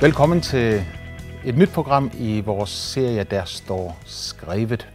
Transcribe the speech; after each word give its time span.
Velkommen 0.00 0.40
til 0.40 0.84
et 1.44 1.58
nyt 1.58 1.68
program 1.68 2.10
i 2.18 2.40
vores 2.40 2.70
serie, 2.70 3.24
der 3.24 3.44
står 3.44 3.98
skrevet. 4.06 4.88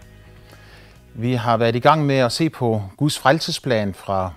Vi 1.14 1.34
har 1.34 1.58
været 1.58 1.76
i 1.76 1.80
gang 1.80 2.06
med 2.06 2.16
at 2.16 2.32
se 2.32 2.50
på 2.50 2.82
Guds 2.98 3.20
frelsesplan 3.20 3.94
fra 3.94 4.34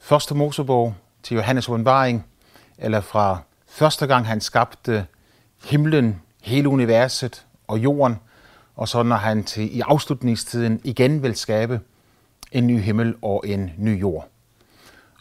første 0.00 0.34
Mosebog 0.34 0.94
til 1.22 1.34
Johannes 1.34 1.68
åbenbaring, 1.68 2.26
eller 2.78 3.00
fra 3.00 3.38
første 3.68 4.06
gang 4.06 4.26
han 4.26 4.40
skabte 4.40 5.06
himlen, 5.64 6.20
hele 6.42 6.68
universet 6.68 7.46
og 7.68 7.78
jorden, 7.78 8.18
og 8.76 8.88
så 8.88 9.02
når 9.02 9.16
han 9.16 9.44
til 9.44 9.76
i 9.76 9.80
afslutningstiden 9.80 10.80
igen 10.84 11.22
vil 11.22 11.36
skabe 11.36 11.80
en 12.52 12.66
ny 12.66 12.80
himmel 12.80 13.14
og 13.22 13.44
en 13.46 13.70
ny 13.78 14.00
jord. 14.00 14.31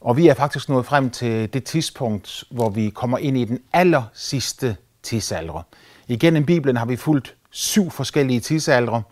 Og 0.01 0.17
vi 0.17 0.27
er 0.27 0.33
faktisk 0.33 0.69
nået 0.69 0.85
frem 0.85 1.09
til 1.09 1.53
det 1.53 1.63
tidspunkt, 1.63 2.43
hvor 2.51 2.69
vi 2.69 2.89
kommer 2.89 3.17
ind 3.17 3.37
i 3.37 3.45
den 3.45 3.59
aller 3.73 4.03
sidste 4.13 4.75
tidsalder. 5.03 5.65
Igennem 6.07 6.45
Bibelen 6.45 6.77
har 6.77 6.85
vi 6.85 6.95
fulgt 6.95 7.35
syv 7.49 7.91
forskellige 7.91 8.39
tidsaldre, 8.39 9.03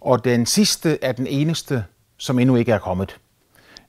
og 0.00 0.24
den 0.24 0.46
sidste 0.46 1.04
er 1.04 1.12
den 1.12 1.26
eneste, 1.26 1.84
som 2.16 2.38
endnu 2.38 2.56
ikke 2.56 2.72
er 2.72 2.78
kommet. 2.78 3.16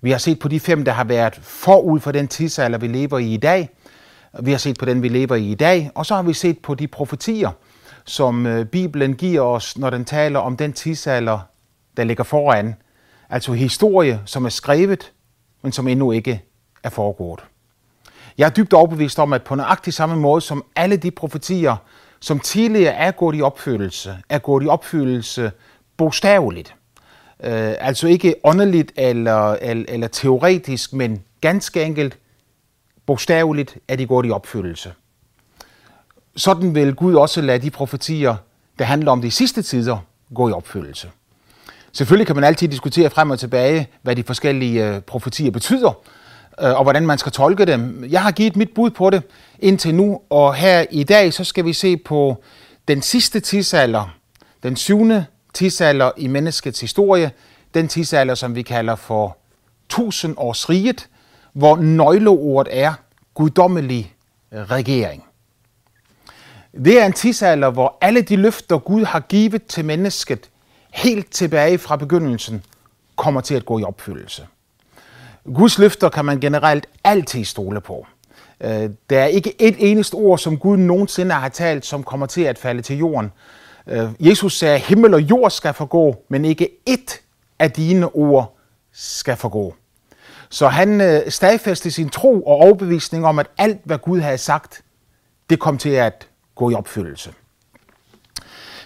Vi 0.02 0.12
har 0.12 0.18
set 0.18 0.40
på 0.40 0.48
de 0.48 0.60
fem, 0.60 0.86
der 0.86 0.92
har 0.92 1.04
været 1.04 1.36
forud 1.42 2.00
for 2.00 2.12
den 2.12 2.28
tidsalder, 2.28 2.78
vi 2.78 2.88
lever 2.88 3.18
i 3.18 3.34
i 3.34 3.38
dag. 3.38 3.70
Vi 4.40 4.52
har 4.52 4.58
set 4.58 4.78
på 4.78 4.86
den, 4.86 5.04
vi 5.04 5.08
lever 5.08 5.36
i 5.36 5.52
i 5.52 5.56
dag, 5.56 5.92
og 5.96 6.06
så 6.06 6.16
har 6.16 6.24
vi 6.24 6.34
set 6.34 6.60
på 6.60 6.76
de 6.76 6.88
profetier, 6.88 7.52
som 8.06 8.46
øh, 8.46 8.66
Bibelen 8.66 9.14
giver 9.14 9.42
os, 9.42 9.78
når 9.78 9.90
den 9.90 10.06
taler 10.06 10.40
om 10.40 10.58
den 10.58 10.74
tidsalder, 10.74 11.40
der 11.98 12.04
ligger 12.04 12.24
foran. 12.24 12.76
Altså 13.30 13.54
historie, 13.54 14.22
som 14.26 14.46
er 14.46 14.50
skrevet, 14.50 15.12
men 15.62 15.72
som 15.72 15.88
endnu 15.88 16.12
ikke 16.12 16.47
er 16.84 16.90
foregået. 16.90 17.40
Jeg 18.38 18.46
er 18.46 18.50
dybt 18.50 18.74
overbevist 18.74 19.20
om, 19.20 19.34
at 19.34 19.44
på 19.44 19.56
nøjagtig 19.56 19.94
samme 19.94 20.16
måde 20.16 20.42
som 20.42 20.66
alle 20.76 20.98
de 20.98 21.12
profetier, 21.12 21.76
som 22.20 22.40
tidligere 22.40 22.94
er 22.94 23.12
gået 23.12 23.36
i 23.36 23.42
opfyldelse, 23.42 24.18
er 24.30 24.40
gået 24.40 24.64
i 24.64 24.68
opfyldelse 24.68 25.52
bogstaveligt. 25.98 26.76
Øh, 27.44 27.74
altså 27.80 28.08
ikke 28.08 28.36
åndeligt 28.44 28.92
eller, 28.96 29.54
eller, 29.54 29.86
eller 29.88 30.08
teoretisk, 30.08 30.94
men 30.94 31.24
ganske 31.42 31.84
enkelt 31.84 32.18
bogstaveligt 33.06 33.78
er 33.88 33.96
de 33.96 34.08
gået 34.08 34.26
i 34.26 34.32
opfyldelse. 34.32 34.94
Sådan 36.36 36.76
vil 36.76 36.96
Gud 36.96 37.16
også 37.16 37.42
lade 37.42 37.60
de 37.60 37.70
profetier, 37.70 38.36
der 38.80 38.86
handler 38.86 39.12
om 39.12 39.22
de 39.22 39.32
sidste 39.32 39.62
tider, 39.62 39.98
gå 40.36 40.50
i 40.50 40.52
opfyldelse. 40.52 41.10
Selvfølgelig 41.92 42.28
kan 42.28 42.36
man 42.36 42.44
altid 42.44 42.68
diskutere 42.68 43.10
frem 43.10 43.30
og 43.30 43.40
tilbage, 43.40 43.88
hvad 44.02 44.16
de 44.16 44.24
forskellige 44.24 44.88
øh, 44.88 45.02
profetier 45.02 45.52
betyder, 45.52 45.94
Øh, 46.62 46.76
og 46.76 46.84
hvordan 46.84 47.06
man 47.06 47.18
skal 47.18 47.32
tolke 47.32 47.66
dem. 47.66 48.06
Jeg 48.10 48.22
har 48.22 48.32
givet 48.32 48.56
mit 48.56 48.74
bud 48.76 48.90
på 48.90 49.10
det 49.10 49.24
indtil 49.60 49.96
nu, 49.96 50.22
og 50.30 50.56
her 50.56 50.86
i 50.92 51.04
dag 51.04 51.34
så 51.34 51.44
skal 51.44 51.66
vi 51.66 51.74
se 51.74 51.98
på 51.98 52.44
den 52.88 53.02
sidste 53.02 53.40
tidsalder, 53.40 54.16
den 54.64 54.76
syvende 54.76 55.26
tidsalder 55.54 56.12
i 56.18 56.28
menneskets 56.28 56.82
historie, 56.82 57.32
den 57.74 57.88
tidsalder, 57.88 58.36
som 58.36 58.56
vi 58.56 58.62
kalder 58.62 58.96
for 58.96 59.38
tusindårsriget, 59.90 61.08
hvor 61.54 61.76
nøgleordet 61.76 62.80
er 62.80 62.94
guddommelig 63.34 64.14
øh, 64.52 64.62
regering. 64.62 65.24
Det 66.86 67.02
er 67.02 67.06
en 67.06 67.14
tidsalder, 67.14 67.70
hvor 67.70 67.98
alle 68.02 68.22
de 68.22 68.36
løfter, 68.36 68.78
Gud 68.78 69.04
har 69.06 69.20
givet 69.20 69.66
til 69.66 69.86
mennesket, 69.86 70.50
helt 70.94 71.32
tilbage 71.32 71.78
fra 71.78 71.96
begyndelsen, 71.96 72.64
kommer 73.16 73.42
til 73.42 73.56
at 73.56 73.66
gå 73.66 73.80
i 73.80 73.84
opfyldelse. 73.84 74.48
Guds 75.56 75.78
løfter 75.78 76.10
kan 76.10 76.26
man 76.26 76.40
generelt 76.40 76.88
altid 77.04 77.46
stole 77.46 77.82
på. 77.82 78.08
Øh, 78.62 78.90
der 79.10 79.20
er 79.20 79.26
ikke 79.26 79.62
et 79.62 79.76
eneste 79.78 80.16
ord, 80.16 80.40
som 80.40 80.58
Gud 80.58 80.78
nogensinde 80.78 81.36
har 81.36 81.50
talt, 81.50 81.86
som 81.86 82.04
kommer 82.04 82.26
til 82.26 82.42
at 82.42 82.58
falde 82.58 82.82
til 82.82 82.98
jorden. 82.98 83.32
Øh, 83.88 84.10
Jesus 84.20 84.58
sagde, 84.58 84.80
himmel 84.80 85.14
og 85.14 85.22
jord 85.22 85.52
skal 85.52 85.74
forgå, 85.74 86.24
men 86.30 86.46
ikke 86.46 86.70
ét 86.90 87.20
af 87.60 87.72
dine 87.72 88.16
ord 88.16 88.58
skal 88.94 89.36
forgå. 89.36 89.76
Så 90.50 90.68
han 90.68 91.02
øh, 91.02 91.32
stadfæstede 91.32 91.94
sin 91.94 92.10
tro 92.10 92.42
og 92.42 92.56
overbevisning 92.56 93.26
om, 93.26 93.40
at 93.40 93.48
alt, 93.58 93.82
hvad 93.84 93.98
Gud 93.98 94.20
havde 94.20 94.38
sagt, 94.38 94.82
det 95.50 95.60
kom 95.60 95.78
til 95.78 95.90
at 95.90 96.28
gå 96.56 96.70
i 96.70 96.74
opfyldelse. 96.74 97.34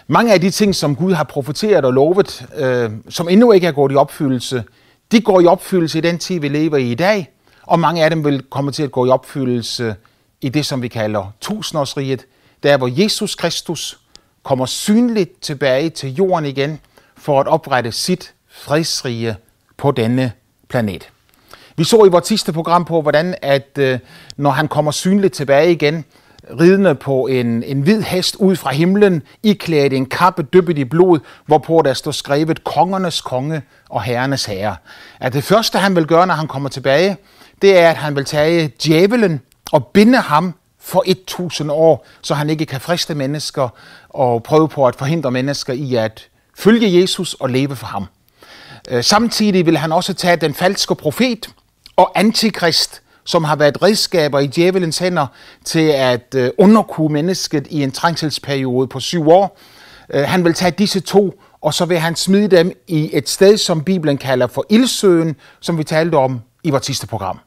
Mange 0.06 0.32
af 0.32 0.40
de 0.40 0.50
ting, 0.50 0.74
som 0.74 0.96
Gud 0.96 1.12
har 1.12 1.24
profeteret 1.24 1.84
og 1.84 1.92
lovet, 1.92 2.46
øh, 2.56 2.90
som 3.08 3.28
endnu 3.28 3.52
ikke 3.52 3.66
er 3.66 3.72
gået 3.72 3.92
i 3.92 3.94
opfyldelse, 3.94 4.64
de 5.12 5.20
går 5.20 5.40
i 5.40 5.46
opfyldelse 5.46 5.98
i 5.98 6.00
den 6.00 6.18
tid, 6.18 6.40
vi 6.40 6.48
lever 6.48 6.76
i 6.76 6.90
i 6.90 6.94
dag, 6.94 7.30
og 7.62 7.80
mange 7.80 8.04
af 8.04 8.10
dem 8.10 8.24
vil 8.24 8.42
komme 8.42 8.72
til 8.72 8.82
at 8.82 8.92
gå 8.92 9.06
i 9.06 9.08
opfyldelse 9.08 9.94
i 10.40 10.48
det, 10.48 10.66
som 10.66 10.82
vi 10.82 10.88
kalder 10.88 11.32
tusindårsriget, 11.40 12.26
der 12.62 12.76
hvor 12.76 13.02
Jesus 13.02 13.34
Kristus 13.34 13.98
kommer 14.42 14.66
synligt 14.66 15.40
tilbage 15.40 15.90
til 15.90 16.14
jorden 16.14 16.44
igen 16.44 16.80
for 17.16 17.40
at 17.40 17.46
oprette 17.46 17.92
sit 17.92 18.34
fredsrige 18.48 19.36
på 19.76 19.90
denne 19.90 20.32
planet. 20.68 21.08
Vi 21.76 21.84
så 21.84 22.04
i 22.04 22.08
vores 22.08 22.26
sidste 22.26 22.52
program 22.52 22.84
på, 22.84 23.02
hvordan 23.02 23.34
at 23.42 23.78
øh, 23.78 23.98
når 24.36 24.50
han 24.50 24.68
kommer 24.68 24.90
synligt 24.90 25.34
tilbage 25.34 25.72
igen, 25.72 26.04
ridende 26.60 26.94
på 26.94 27.26
en, 27.26 27.62
en 27.62 27.80
hvid 27.80 28.02
hest 28.02 28.36
ud 28.36 28.56
fra 28.56 28.72
himlen, 28.72 29.22
iklædt 29.42 29.92
en 29.92 30.06
kappe 30.06 30.42
dyppet 30.42 30.78
i 30.78 30.84
blod, 30.84 31.18
hvorpå 31.46 31.82
der 31.84 31.94
står 31.94 32.10
skrevet 32.10 32.64
kongernes 32.64 33.20
konge 33.20 33.62
og 33.88 34.02
herrenes 34.02 34.44
herre. 34.44 34.76
At 35.20 35.32
det 35.32 35.44
første, 35.44 35.78
han 35.78 35.96
vil 35.96 36.06
gøre, 36.06 36.26
når 36.26 36.34
han 36.34 36.48
kommer 36.48 36.68
tilbage, 36.68 37.16
det 37.62 37.78
er, 37.78 37.90
at 37.90 37.96
han 37.96 38.16
vil 38.16 38.24
tage 38.24 38.72
djævelen 38.84 39.40
og 39.72 39.86
binde 39.86 40.18
ham 40.18 40.54
for 40.80 41.02
1000 41.06 41.70
år, 41.70 42.06
så 42.22 42.34
han 42.34 42.50
ikke 42.50 42.66
kan 42.66 42.80
friste 42.80 43.14
mennesker 43.14 43.68
og 44.08 44.42
prøve 44.42 44.68
på 44.68 44.86
at 44.86 44.96
forhindre 44.96 45.30
mennesker 45.30 45.72
i 45.72 45.94
at 45.94 46.28
følge 46.58 47.00
Jesus 47.00 47.34
og 47.34 47.50
leve 47.50 47.76
for 47.76 47.86
ham. 47.86 48.06
Øh, 48.90 49.04
samtidig 49.04 49.66
vil 49.66 49.78
han 49.78 49.92
også 49.92 50.14
tage 50.14 50.36
den 50.36 50.54
falske 50.54 50.94
profet 50.94 51.48
og 51.96 52.12
antikrist, 52.14 53.01
som 53.24 53.44
har 53.44 53.56
været 53.56 53.82
redskaber 53.82 54.38
i 54.38 54.46
djævelens 54.46 54.98
hænder 54.98 55.26
til 55.64 55.88
at 55.88 56.34
øh, 56.36 56.50
underkue 56.58 57.12
mennesket 57.12 57.66
i 57.70 57.82
en 57.82 57.92
trængselsperiode 57.92 58.86
på 58.86 59.00
syv 59.00 59.28
år. 59.28 59.58
Øh, 60.10 60.22
han 60.22 60.44
vil 60.44 60.54
tage 60.54 60.70
disse 60.70 61.00
to, 61.00 61.40
og 61.60 61.74
så 61.74 61.84
vil 61.84 61.98
han 61.98 62.16
smide 62.16 62.56
dem 62.56 62.72
i 62.88 63.10
et 63.12 63.28
sted, 63.28 63.56
som 63.56 63.84
Bibelen 63.84 64.18
kalder 64.18 64.46
for 64.46 64.66
ildsøen, 64.70 65.36
som 65.60 65.78
vi 65.78 65.84
talte 65.84 66.14
om 66.14 66.40
i 66.64 66.70
vores 66.70 66.86
sidste 66.86 67.06
program. 67.06 67.38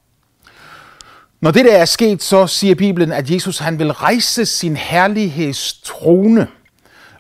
Når 1.42 1.52
det 1.52 1.66
der 1.66 1.78
er 1.78 1.86
sket, 1.86 2.24
så 2.24 2.48
siger 2.48 2.76
Bibelen, 2.76 3.12
at 3.12 3.30
Jesus 3.30 3.58
han 3.58 3.80
vil 3.80 3.92
rejse 3.92 4.46
sin 4.46 4.76
herlighedstrone, 4.76 6.48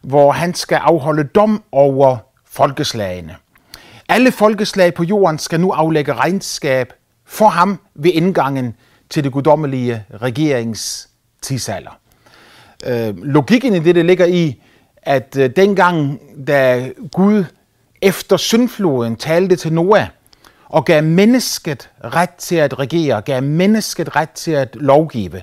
hvor 0.01 0.31
han 0.31 0.53
skal 0.53 0.75
afholde 0.75 1.23
dom 1.23 1.63
over 1.71 2.17
folkeslagene. 2.45 3.35
Alle 4.09 4.31
folkeslag 4.31 4.93
på 4.93 5.03
jorden 5.03 5.39
skal 5.39 5.59
nu 5.59 5.71
aflægge 5.71 6.13
regnskab 6.13 6.93
for 7.25 7.47
ham 7.47 7.79
ved 7.95 8.11
indgangen 8.13 8.75
til 9.09 9.23
det 9.23 9.31
guddommelige 9.31 10.03
regeringstidsalder. 10.21 11.99
Øh, 12.85 13.17
logikken 13.17 13.73
i 13.73 13.79
det, 13.79 13.95
det 13.95 14.05
ligger 14.05 14.25
i, 14.25 14.61
at 14.97 15.37
øh, 15.39 15.49
dengang, 15.55 16.19
da 16.47 16.89
Gud 17.11 17.43
efter 18.01 18.37
syndfloden 18.37 19.15
talte 19.15 19.55
til 19.55 19.73
Noah 19.73 20.07
og 20.65 20.85
gav 20.85 21.03
mennesket 21.03 21.89
ret 22.03 22.33
til 22.37 22.55
at 22.55 22.79
regere, 22.79 23.21
gav 23.21 23.43
mennesket 23.43 24.15
ret 24.15 24.29
til 24.29 24.51
at 24.51 24.75
lovgive. 24.75 25.41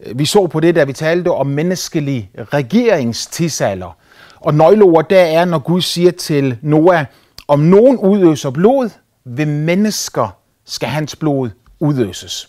Øh, 0.00 0.18
vi 0.18 0.24
så 0.24 0.46
på 0.46 0.60
det, 0.60 0.74
da 0.74 0.84
vi 0.84 0.92
talte 0.92 1.28
om 1.28 1.46
menneskelig 1.46 2.30
regeringstidsalder. 2.38 3.96
Og 4.40 4.54
nøgleordet 4.54 5.10
der 5.10 5.20
er, 5.20 5.44
når 5.44 5.58
Gud 5.58 5.80
siger 5.80 6.10
til 6.10 6.58
Noah, 6.62 7.04
om 7.48 7.60
nogen 7.60 7.98
udøser 7.98 8.50
blod, 8.50 8.90
vil 9.24 9.48
mennesker 9.48 10.41
skal 10.64 10.88
hans 10.88 11.16
blod 11.16 11.50
udøses. 11.80 12.48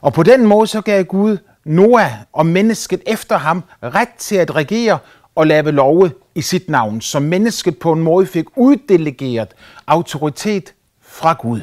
Og 0.00 0.12
på 0.12 0.22
den 0.22 0.46
måde 0.46 0.66
så 0.66 0.80
gav 0.80 1.04
Gud 1.04 1.38
Noah 1.64 2.10
og 2.32 2.46
mennesket 2.46 3.02
efter 3.06 3.38
ham 3.38 3.64
ret 3.82 4.08
til 4.18 4.36
at 4.36 4.54
regere 4.54 4.98
og 5.34 5.46
lave 5.46 5.72
love 5.72 6.10
i 6.34 6.42
sit 6.42 6.68
navn, 6.68 7.00
så 7.00 7.20
mennesket 7.20 7.78
på 7.78 7.92
en 7.92 8.02
måde 8.02 8.26
fik 8.26 8.44
uddelegeret 8.56 9.48
autoritet 9.86 10.74
fra 11.02 11.32
Gud. 11.32 11.60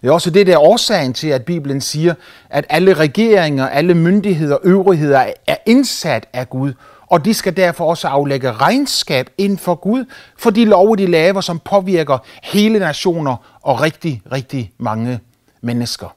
Det 0.00 0.08
er 0.08 0.12
også 0.12 0.30
det, 0.30 0.46
der 0.46 0.52
er 0.52 0.58
årsagen 0.58 1.12
til, 1.12 1.28
at 1.28 1.44
Bibelen 1.44 1.80
siger, 1.80 2.14
at 2.50 2.66
alle 2.68 2.94
regeringer, 2.94 3.68
alle 3.68 3.94
myndigheder 3.94 4.54
og 4.54 4.60
øvrigheder 4.64 5.32
er 5.46 5.56
indsat 5.66 6.28
af 6.32 6.50
Gud, 6.50 6.72
og 7.10 7.24
de 7.24 7.34
skal 7.34 7.56
derfor 7.56 7.90
også 7.90 8.08
aflægge 8.08 8.52
regnskab 8.52 9.30
ind 9.38 9.58
for 9.58 9.74
Gud 9.74 10.04
for 10.38 10.50
de 10.50 10.64
love, 10.64 10.96
de 10.96 11.06
laver, 11.06 11.40
som 11.40 11.58
påvirker 11.58 12.18
hele 12.42 12.78
nationer 12.78 13.58
og 13.62 13.80
rigtig, 13.80 14.22
rigtig 14.32 14.72
mange 14.78 15.20
mennesker. 15.60 16.16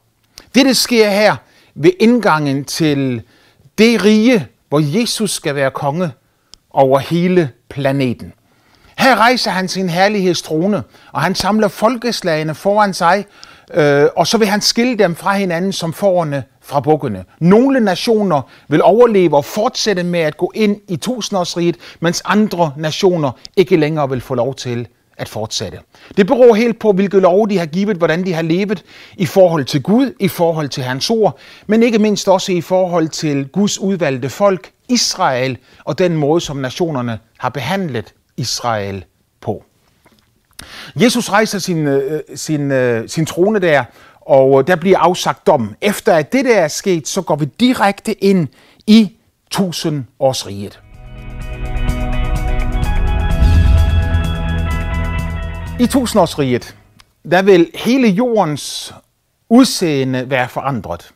Det, 0.55 0.65
der 0.65 0.73
sker 0.73 1.09
her 1.09 1.35
ved 1.75 1.91
indgangen 1.99 2.65
til 2.65 3.21
det 3.77 4.05
rige, 4.05 4.47
hvor 4.69 4.99
Jesus 4.99 5.31
skal 5.31 5.55
være 5.55 5.71
konge 5.71 6.11
over 6.69 6.99
hele 6.99 7.49
planeten. 7.69 8.33
Her 8.97 9.15
rejser 9.15 9.51
han 9.51 9.67
sin 9.67 9.89
herlighedstrone, 9.89 10.83
og 11.11 11.21
han 11.21 11.35
samler 11.35 11.67
folkeslagene 11.67 12.55
foran 12.55 12.93
sig, 12.93 13.25
øh, 13.73 14.07
og 14.15 14.27
så 14.27 14.37
vil 14.37 14.47
han 14.47 14.61
skille 14.61 14.97
dem 14.97 15.15
fra 15.15 15.33
hinanden 15.33 15.73
som 15.73 15.93
forerne 15.93 16.43
fra 16.61 16.79
bukkene. 16.79 17.25
Nogle 17.39 17.79
nationer 17.79 18.41
vil 18.67 18.83
overleve 18.83 19.35
og 19.35 19.45
fortsætte 19.45 20.03
med 20.03 20.19
at 20.19 20.37
gå 20.37 20.51
ind 20.55 20.77
i 20.87 20.95
tusindårsriget, 20.95 21.75
mens 21.99 22.21
andre 22.25 22.73
nationer 22.77 23.31
ikke 23.57 23.77
længere 23.77 24.09
vil 24.09 24.21
få 24.21 24.35
lov 24.35 24.55
til 24.55 24.87
at 25.17 25.29
fortsætte. 25.29 25.79
Det 26.17 26.27
beror 26.27 26.53
helt 26.53 26.79
på, 26.79 26.91
hvilke 26.91 27.19
lov 27.19 27.49
de 27.49 27.57
har 27.57 27.65
givet, 27.65 27.97
hvordan 27.97 28.25
de 28.25 28.33
har 28.33 28.41
levet 28.41 28.83
i 29.17 29.25
forhold 29.25 29.65
til 29.65 29.83
Gud, 29.83 30.13
i 30.19 30.27
forhold 30.27 30.69
til 30.69 30.83
hans 30.83 31.09
ord, 31.09 31.37
men 31.67 31.83
ikke 31.83 31.99
mindst 31.99 32.27
også 32.27 32.51
i 32.51 32.61
forhold 32.61 33.09
til 33.09 33.47
Guds 33.47 33.79
udvalgte 33.79 34.29
folk, 34.29 34.71
Israel, 34.89 35.57
og 35.83 35.99
den 35.99 36.17
måde, 36.17 36.41
som 36.41 36.57
nationerne 36.57 37.19
har 37.37 37.49
behandlet 37.49 38.13
Israel 38.37 39.05
på. 39.41 39.63
Jesus 40.95 41.29
rejser 41.29 41.59
sin, 41.59 41.87
øh, 41.87 42.13
øh, 42.13 42.19
sin, 42.35 42.71
øh, 42.71 43.09
sin 43.09 43.25
trone 43.25 43.59
der, 43.59 43.83
og 44.21 44.59
øh, 44.59 44.67
der 44.67 44.75
bliver 44.75 44.99
afsagt 44.99 45.47
dom. 45.47 45.75
Efter 45.81 46.13
at 46.13 46.33
det 46.33 46.45
der 46.45 46.59
er 46.59 46.67
sket, 46.67 47.07
så 47.07 47.21
går 47.21 47.35
vi 47.35 47.45
direkte 47.45 48.23
ind 48.23 48.47
i 48.87 49.11
tusindårsriget. 49.51 50.79
I 55.79 55.87
tusindårsriget, 55.87 56.75
der 57.31 57.41
vil 57.41 57.69
hele 57.75 58.07
jordens 58.07 58.93
udseende 59.49 60.29
være 60.29 60.49
forandret. 60.49 61.11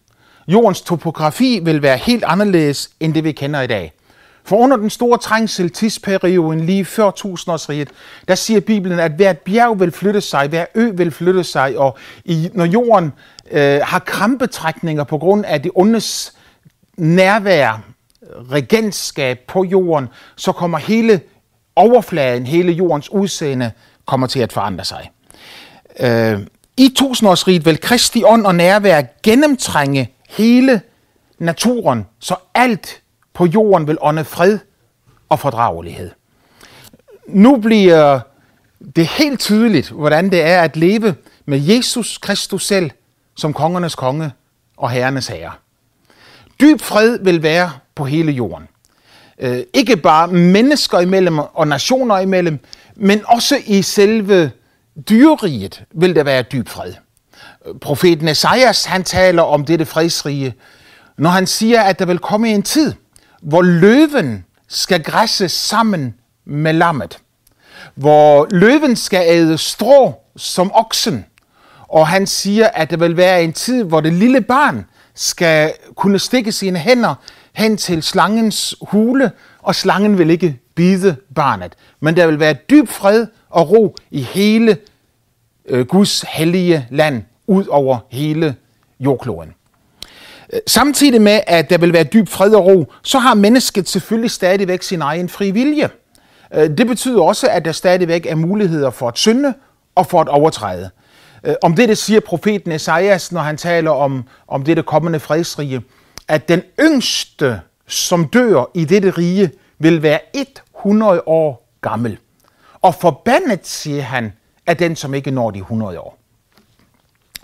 Jordens 0.47 0.81
topografi 0.81 1.59
vil 1.63 1.81
være 1.81 1.97
helt 1.97 2.23
anderledes 2.23 2.89
end 2.99 3.13
det 3.13 3.23
vi 3.23 3.31
kender 3.31 3.61
i 3.61 3.67
dag. 3.67 3.94
For 4.45 4.55
under 4.55 4.77
den 4.77 4.89
store 4.89 5.17
trængsel 5.17 5.69
tidsperioden 5.69 6.59
lige 6.65 6.85
før 6.85 7.11
tusindårsriget, 7.11 7.89
der 8.27 8.35
siger 8.35 8.59
Bibelen, 8.59 8.99
at 8.99 9.11
hvert 9.11 9.39
bjerg 9.39 9.79
vil 9.79 9.91
flytte 9.91 10.21
sig, 10.21 10.47
hver 10.47 10.65
ø 10.75 10.91
vil 10.93 11.11
flytte 11.11 11.43
sig, 11.43 11.77
og 11.77 11.97
i, 12.25 12.49
når 12.53 12.65
jorden 12.65 13.13
øh, 13.51 13.79
har 13.83 13.99
krampetrækninger 13.99 15.03
på 15.03 15.17
grund 15.17 15.45
af 15.45 15.61
det 15.61 15.71
ondes 15.75 16.33
nærvær, 16.97 17.83
regentskab 18.51 19.39
på 19.47 19.63
jorden, 19.63 20.07
så 20.35 20.51
kommer 20.51 20.77
hele 20.77 21.21
overfladen, 21.75 22.45
hele 22.45 22.71
jordens 22.71 23.11
udseende, 23.11 23.71
kommer 24.05 24.27
til 24.27 24.39
at 24.39 24.53
forandre 24.53 24.85
sig. 24.85 25.11
Øh, 25.99 26.39
I 26.77 26.93
tusindårsriget 26.95 27.65
vil 27.65 27.79
Kristi 27.81 28.23
ånd 28.23 28.45
og 28.45 28.55
nærvær 28.55 29.01
gennemtrænge 29.23 30.11
hele 30.29 30.81
naturen, 31.39 32.05
så 32.19 32.35
alt 32.53 33.01
på 33.35 33.45
jorden 33.45 33.87
vil 33.87 33.97
ånde 34.01 34.25
fred 34.25 34.59
og 35.29 35.39
fordragelighed. 35.39 36.11
Nu 37.27 37.57
bliver 37.57 38.19
det 38.95 39.07
helt 39.07 39.39
tydeligt, 39.39 39.89
hvordan 39.89 40.31
det 40.31 40.41
er 40.41 40.61
at 40.61 40.77
leve 40.77 41.15
med 41.45 41.59
Jesus 41.59 42.17
Kristus 42.17 42.67
selv 42.67 42.91
som 43.35 43.53
kongernes 43.53 43.95
konge 43.95 44.31
og 44.77 44.89
herrenes 44.89 45.27
herre. 45.27 45.51
Dyb 46.61 46.81
fred 46.81 47.19
vil 47.21 47.43
være 47.43 47.71
på 47.95 48.05
hele 48.05 48.31
jorden. 48.31 48.67
Øh, 49.39 49.59
ikke 49.73 49.97
bare 49.97 50.27
mennesker 50.27 50.99
imellem 50.99 51.39
og 51.39 51.67
nationer 51.67 52.19
imellem, 52.19 52.59
men 52.95 53.21
også 53.27 53.57
i 53.65 53.81
selve 53.81 54.51
dyreriget 55.09 55.83
vil 55.91 56.15
der 56.15 56.23
være 56.23 56.41
dyb 56.41 56.67
fred. 56.69 56.93
Profeten 57.81 58.27
Esajas, 58.27 58.85
han 58.85 59.03
taler 59.03 59.43
om 59.43 59.65
dette 59.65 59.85
fredsrige, 59.85 60.53
når 61.17 61.29
han 61.29 61.47
siger, 61.47 61.81
at 61.81 61.99
der 61.99 62.05
vil 62.05 62.19
komme 62.19 62.49
en 62.49 62.63
tid, 62.63 62.93
hvor 63.45 63.61
løven 63.61 64.45
skal 64.67 65.03
græsse 65.03 65.49
sammen 65.49 66.13
med 66.45 66.73
lammet. 66.73 67.17
Hvor 67.95 68.47
løven 68.51 68.95
skal 68.95 69.23
æde 69.27 69.57
strå 69.57 70.13
som 70.35 70.71
oksen. 70.73 71.25
Og 71.87 72.07
han 72.07 72.27
siger, 72.27 72.67
at 72.67 72.89
der 72.89 72.97
vil 72.97 73.17
være 73.17 73.43
en 73.43 73.53
tid, 73.53 73.83
hvor 73.83 74.01
det 74.01 74.13
lille 74.13 74.41
barn 74.41 74.85
skal 75.13 75.73
kunne 75.95 76.19
stikke 76.19 76.51
sine 76.51 76.79
hænder 76.79 77.15
hen 77.53 77.77
til 77.77 78.03
slangens 78.03 78.75
hule, 78.81 79.31
og 79.61 79.75
slangen 79.75 80.17
vil 80.17 80.29
ikke 80.29 80.59
bide 80.75 81.15
barnet. 81.35 81.75
Men 81.99 82.15
der 82.15 82.27
vil 82.27 82.39
være 82.39 82.53
dyb 82.53 82.89
fred 82.89 83.27
og 83.49 83.69
ro 83.69 83.95
i 84.11 84.21
hele 84.21 84.77
øh, 85.65 85.85
Guds 85.87 86.21
hellige 86.21 86.87
land, 86.91 87.23
ud 87.47 87.65
over 87.65 87.97
hele 88.11 88.55
jordkloden. 88.99 89.53
Samtidig 90.67 91.21
med, 91.21 91.39
at 91.47 91.69
der 91.69 91.77
vil 91.77 91.93
være 91.93 92.03
dyb 92.03 92.29
fred 92.29 92.53
og 92.53 92.65
ro, 92.65 92.91
så 93.03 93.19
har 93.19 93.33
mennesket 93.33 93.89
selvfølgelig 93.89 94.31
stadigvæk 94.31 94.83
sin 94.83 95.01
egen 95.01 95.29
fri 95.29 95.51
vilje. 95.51 95.89
Øh, 96.53 96.77
det 96.77 96.87
betyder 96.87 97.21
også, 97.21 97.47
at 97.47 97.65
der 97.65 97.71
stadigvæk 97.71 98.25
er 98.25 98.35
muligheder 98.35 98.89
for 98.89 99.07
at 99.07 99.17
synde 99.17 99.53
og 99.95 100.07
for 100.07 100.21
at 100.21 100.27
overtræde. 100.27 100.89
Øh, 101.43 101.55
om 101.63 101.75
det, 101.75 101.89
det 101.89 101.97
siger 101.97 102.19
profeten 102.19 102.71
Esajas, 102.71 103.31
når 103.31 103.41
han 103.41 103.57
taler 103.57 103.91
om, 103.91 104.23
om 104.47 104.63
dette 104.63 104.83
kommende 104.83 105.19
fredsrige, 105.19 105.81
at 106.27 106.49
den 106.49 106.61
yngste, 106.79 107.61
som 107.87 108.27
dør 108.27 108.71
i 108.73 108.85
dette 108.85 109.09
rige, 109.09 109.51
vil 109.79 110.03
være 110.03 110.19
100 110.79 111.21
år 111.25 111.69
gammel. 111.81 112.17
Og 112.81 112.95
forbandet, 112.95 113.67
siger 113.67 114.01
han, 114.01 114.33
er 114.65 114.73
den, 114.73 114.95
som 114.95 115.13
ikke 115.13 115.31
når 115.31 115.51
de 115.51 115.59
100 115.59 115.99
år. 115.99 116.17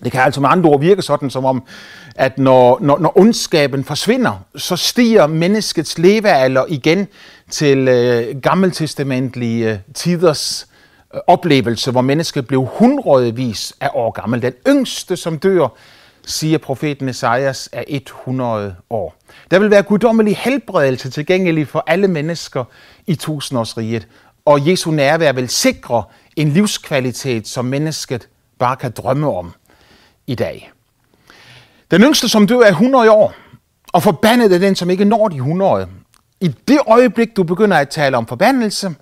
Det 0.04 0.12
kan 0.12 0.22
altså 0.22 0.42
med 0.42 0.50
andre 0.50 0.70
ord 0.70 0.80
virke 0.80 1.02
sådan, 1.02 1.30
som 1.30 1.46
om, 1.46 1.64
at 2.16 2.38
når, 2.38 2.78
når, 2.82 3.00
når 3.00 3.18
ondskaben 3.18 3.84
forsvinder, 3.84 4.46
så 4.56 4.76
stiger 4.76 5.28
menneskets 5.28 5.98
levealder 5.98 6.66
igen 6.68 7.08
til 7.50 7.88
øh, 7.88 8.42
gammeltestamentlige 8.42 9.72
øh, 9.72 9.78
tiders 9.94 10.68
øh, 11.14 11.20
oplevelse, 11.28 11.92
hvor 11.92 12.02
mennesket 12.02 12.48
blev 12.48 12.66
hundredvis 12.66 13.74
af 13.82 13.90
år 13.94 14.12
gammel. 14.12 14.42
Den 14.42 14.54
yngste, 14.68 15.18
som 15.18 15.40
dør, 15.40 15.68
siger 16.26 16.58
profeten 16.58 17.10
Esajas, 17.10 17.70
er 17.72 17.84
100 17.88 18.76
år. 18.90 19.16
Der 19.52 19.60
vil 19.60 19.72
være 19.72 19.84
guddommelig 19.84 20.38
helbredelse 20.38 21.10
tilgængelig 21.10 21.68
for 21.68 21.84
alle 21.88 22.08
mennesker 22.08 22.64
i 23.08 23.16
tusindårsriget, 23.16 24.08
og 24.46 24.70
Jesu 24.70 24.92
nærvær 24.92 25.32
vil 25.32 25.50
sikre 25.50 26.04
en 26.36 26.50
livskvalitet, 26.50 27.48
som 27.48 27.66
mennesket 27.66 28.28
bare 28.60 28.76
kan 28.76 28.92
drømme 28.92 29.32
om 29.32 29.54
i 30.32 30.36
dag. 30.36 30.72
Den 31.92 32.02
yngste, 32.02 32.30
som 32.30 32.48
dør, 32.48 32.62
er 32.62 32.70
100 32.70 33.12
år, 33.12 33.34
og 33.94 34.04
forbandet 34.04 34.54
er 34.54 34.58
den, 34.58 34.76
som 34.76 34.90
ikke 34.90 35.06
når 35.06 35.28
de 35.28 35.36
100. 35.36 35.88
I 36.42 36.48
det 36.48 36.80
øjeblik, 36.88 37.36
du 37.36 37.44
begynder 37.44 37.78
at 37.78 37.90
tale 37.90 38.18
om 38.18 38.28
forbandelse, 38.28 38.96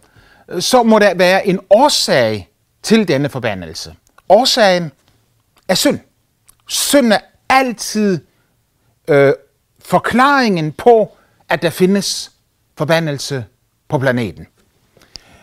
så 0.59 0.83
må 0.83 0.99
der 0.99 1.13
være 1.13 1.47
en 1.47 1.59
årsag 1.69 2.49
til 2.83 3.07
denne 3.07 3.29
forbandelse. 3.29 3.95
Årsagen 4.29 4.91
er 5.67 5.73
synd. 5.73 5.99
Synd 6.67 7.13
er 7.13 7.19
altid 7.49 8.19
øh, 9.07 9.33
forklaringen 9.79 10.71
på, 10.71 11.17
at 11.49 11.61
der 11.61 11.69
findes 11.69 12.31
forbandelse 12.77 13.45
på 13.89 13.97
planeten. 13.97 14.47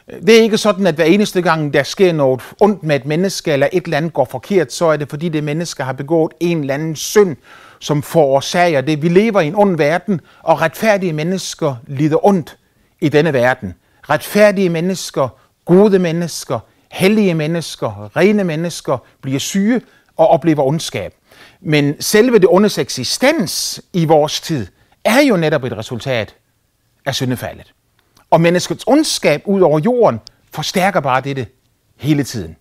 Det 0.07 0.39
er 0.39 0.43
ikke 0.43 0.59
sådan, 0.59 0.87
at 0.87 0.95
hver 0.95 1.05
eneste 1.05 1.43
gang, 1.43 1.75
der 1.75 1.83
sker 1.83 2.13
noget 2.13 2.41
ondt 2.61 2.83
med 2.83 2.97
et 2.97 3.07
menneske, 3.07 3.53
eller 3.53 3.69
et 3.73 3.85
eller 3.85 3.97
andet 3.97 4.13
går 4.13 4.25
forkert, 4.25 4.73
så 4.73 4.85
er 4.85 4.97
det 4.97 5.11
fordi 5.11 5.29
det 5.29 5.45
menneske 5.45 5.83
har 5.83 5.93
begået 5.93 6.33
en 6.41 6.61
eller 6.61 6.75
anden 6.75 6.97
synd, 6.97 7.37
som 7.81 8.03
forårsager 8.03 8.81
det. 8.81 9.03
Vi 9.03 9.09
lever 9.09 9.41
i 9.41 9.47
en 9.47 9.55
ond 9.55 9.77
verden, 9.77 10.21
og 10.43 10.61
retfærdige 10.61 11.13
mennesker 11.13 11.77
lider 11.87 12.27
ondt 12.27 12.57
i 13.01 13.09
denne 13.09 13.33
verden. 13.33 13.75
Retfærdige 14.11 14.69
mennesker, 14.69 15.29
gode 15.65 15.99
mennesker, 15.99 16.59
hellige 16.91 17.35
mennesker, 17.35 18.17
rene 18.17 18.45
mennesker 18.45 18.99
bliver 19.23 19.39
syge 19.39 19.81
og 20.17 20.29
oplever 20.29 20.63
ondskab. 20.63 21.15
Men 21.61 22.01
selve 22.01 22.39
det 22.39 22.49
ondes 22.49 22.79
eksistens 22.79 23.83
i 23.93 24.05
vores 24.05 24.41
tid 24.41 24.67
er 25.05 25.21
jo 25.21 25.37
netop 25.37 25.65
et 25.65 25.77
resultat 25.77 26.35
af 27.07 27.15
syndefaldet. 27.15 27.76
Og 28.31 28.41
menneskets 28.41 28.85
ondskab 28.87 29.43
ud 29.45 29.61
over 29.61 29.79
jorden 29.79 30.21
forstærker 30.53 31.01
bare 31.01 31.21
dette 31.21 31.47
hele 31.97 32.25
tiden. 32.25 32.57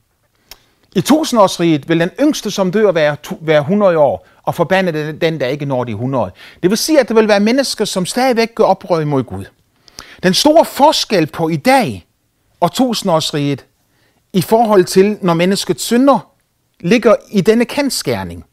I 0.96 1.02
tusindårsriget 1.02 1.90
vil 1.90 2.00
den 2.00 2.10
yngste, 2.22 2.52
som 2.52 2.72
dør, 2.72 2.92
være, 2.92 3.18
være 3.42 3.60
100 3.60 3.98
år, 3.98 4.28
og 4.44 4.56
forbande 4.56 5.18
den, 5.22 5.40
der 5.40 5.48
ikke 5.48 5.66
når 5.66 5.84
de 5.84 5.92
100. 5.92 6.32
Det 6.64 6.70
vil 6.70 6.78
sige, 6.78 7.00
at 7.00 7.10
der 7.10 7.16
vil 7.16 7.28
være 7.28 7.40
mennesker, 7.40 7.86
som 7.86 8.06
stadigvæk 8.06 8.56
gør 8.56 8.64
oprør 8.64 9.06
mod 9.06 9.24
Gud. 9.24 9.46
Den 10.24 10.34
store 10.34 10.66
forskel 10.66 11.28
på 11.28 11.50
i 11.50 11.56
dag 11.56 12.08
og 12.60 12.72
tusindårsriget 12.72 13.66
i 14.34 14.42
forhold 14.42 14.84
til, 14.86 15.18
når 15.22 15.34
mennesket 15.34 15.82
synder, 15.82 16.32
ligger 16.80 17.16
i 17.32 17.42
denne 17.42 17.66
kendskærning. 17.66 18.46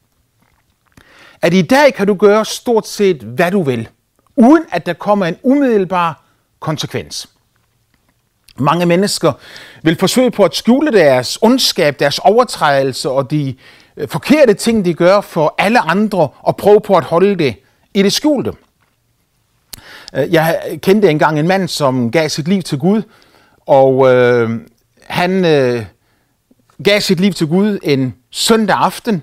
At 1.43 1.55
i 1.55 1.63
dag 1.63 1.95
kan 1.95 2.07
du 2.07 2.15
gøre 2.15 2.45
stort 2.45 2.89
set, 2.89 3.17
hvad 3.17 3.51
du 3.51 3.63
vil, 3.63 3.89
uden 4.37 4.65
at 4.73 4.87
der 4.87 4.93
kommer 4.93 5.27
en 5.27 5.37
umiddelbar 5.43 6.25
konsekvens. 6.63 7.29
Mange 8.57 8.87
mennesker 8.87 9.33
vil 9.83 9.97
forsøge 9.97 10.31
på 10.31 10.45
at 10.45 10.55
skjule 10.55 10.93
deres 10.93 11.39
ondskab, 11.43 11.99
deres 11.99 12.19
overtrædelse 12.19 13.11
og 13.11 13.31
de 13.31 13.55
øh, 13.97 14.09
forkerte 14.09 14.55
ting, 14.55 14.85
de 14.85 14.95
gør 14.95 15.21
for 15.21 15.55
alle 15.59 15.81
andre, 15.81 16.29
og 16.41 16.57
prøve 16.57 16.81
på 16.81 16.97
at 16.97 17.05
holde 17.05 17.37
det 17.39 17.57
i 17.95 18.03
det 18.03 18.13
skjulte. 18.13 18.53
Øh, 20.15 20.33
jeg 20.33 20.61
kendte 20.83 21.11
engang 21.11 21.39
en 21.39 21.49
mand, 21.49 21.69
som 21.69 22.11
gav 22.11 22.29
sit 22.29 22.49
liv 22.49 22.63
til 22.63 22.79
Gud, 22.79 23.03
Og 23.67 24.15
øh, 24.15 24.51
han 25.07 25.45
øh, 25.45 25.85
gav 26.85 27.01
sit 27.01 27.21
liv 27.21 27.33
til 27.33 27.47
Gud 27.47 27.79
en 27.83 28.15
søndag 28.31 28.77
aften. 28.77 29.23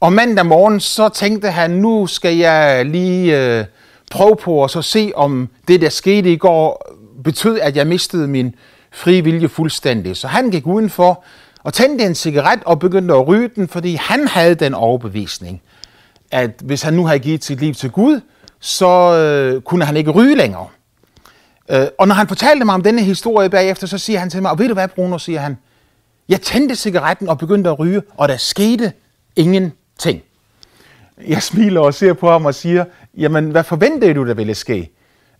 Og 0.00 0.12
mandag 0.12 0.46
morgen, 0.46 0.80
så 0.80 1.08
tænkte 1.08 1.50
han, 1.50 1.70
nu 1.70 2.06
skal 2.06 2.36
jeg 2.36 2.86
lige 2.86 3.38
øh, 3.38 3.64
prøve 4.12 4.36
på 4.36 4.64
at 4.64 4.70
så 4.70 4.82
se, 4.82 5.12
om 5.14 5.48
det, 5.68 5.80
der 5.80 5.88
skete 5.88 6.32
i 6.32 6.36
går, 6.36 6.92
betød, 7.24 7.60
at 7.60 7.76
jeg 7.76 7.86
mistede 7.86 8.28
min 8.28 8.54
frie 8.92 9.24
vilje 9.24 9.48
fuldstændig. 9.48 10.16
Så 10.16 10.28
han 10.28 10.50
gik 10.50 10.66
udenfor 10.66 11.24
og 11.62 11.74
tændte 11.74 12.04
en 12.04 12.14
cigaret 12.14 12.60
og 12.64 12.78
begyndte 12.78 13.14
at 13.14 13.28
ryge 13.28 13.50
den, 13.56 13.68
fordi 13.68 13.94
han 13.94 14.28
havde 14.28 14.54
den 14.54 14.74
overbevisning, 14.74 15.62
at 16.30 16.50
hvis 16.64 16.82
han 16.82 16.94
nu 16.94 17.06
havde 17.06 17.18
givet 17.18 17.44
sit 17.44 17.60
liv 17.60 17.74
til 17.74 17.90
Gud, 17.90 18.20
så 18.60 19.16
øh, 19.16 19.62
kunne 19.62 19.84
han 19.84 19.96
ikke 19.96 20.10
ryge 20.10 20.36
længere. 20.36 20.66
Øh, 21.70 21.86
og 21.98 22.08
når 22.08 22.14
han 22.14 22.28
fortalte 22.28 22.64
mig 22.64 22.74
om 22.74 22.82
denne 22.82 23.02
historie 23.02 23.50
bagefter, 23.50 23.86
så 23.86 23.98
siger 23.98 24.18
han 24.18 24.30
til 24.30 24.42
mig, 24.42 24.50
og 24.50 24.58
ved 24.58 24.68
du 24.68 24.74
hvad, 24.74 24.88
Bruno, 24.88 25.18
siger 25.18 25.40
han, 25.40 25.56
jeg 26.28 26.40
tændte 26.40 26.76
cigaretten 26.76 27.28
og 27.28 27.38
begyndte 27.38 27.70
at 27.70 27.78
ryge, 27.78 28.02
og 28.16 28.28
der 28.28 28.36
skete 28.36 28.92
ingenting. 29.36 30.22
Jeg 31.28 31.42
smiler 31.42 31.80
og 31.80 31.94
ser 31.94 32.12
på 32.12 32.30
ham 32.30 32.46
og 32.46 32.54
siger, 32.54 32.84
jamen 33.18 33.50
hvad 33.50 33.64
forventede 33.64 34.14
du, 34.14 34.26
der 34.26 34.34
ville 34.34 34.54
ske? 34.54 34.90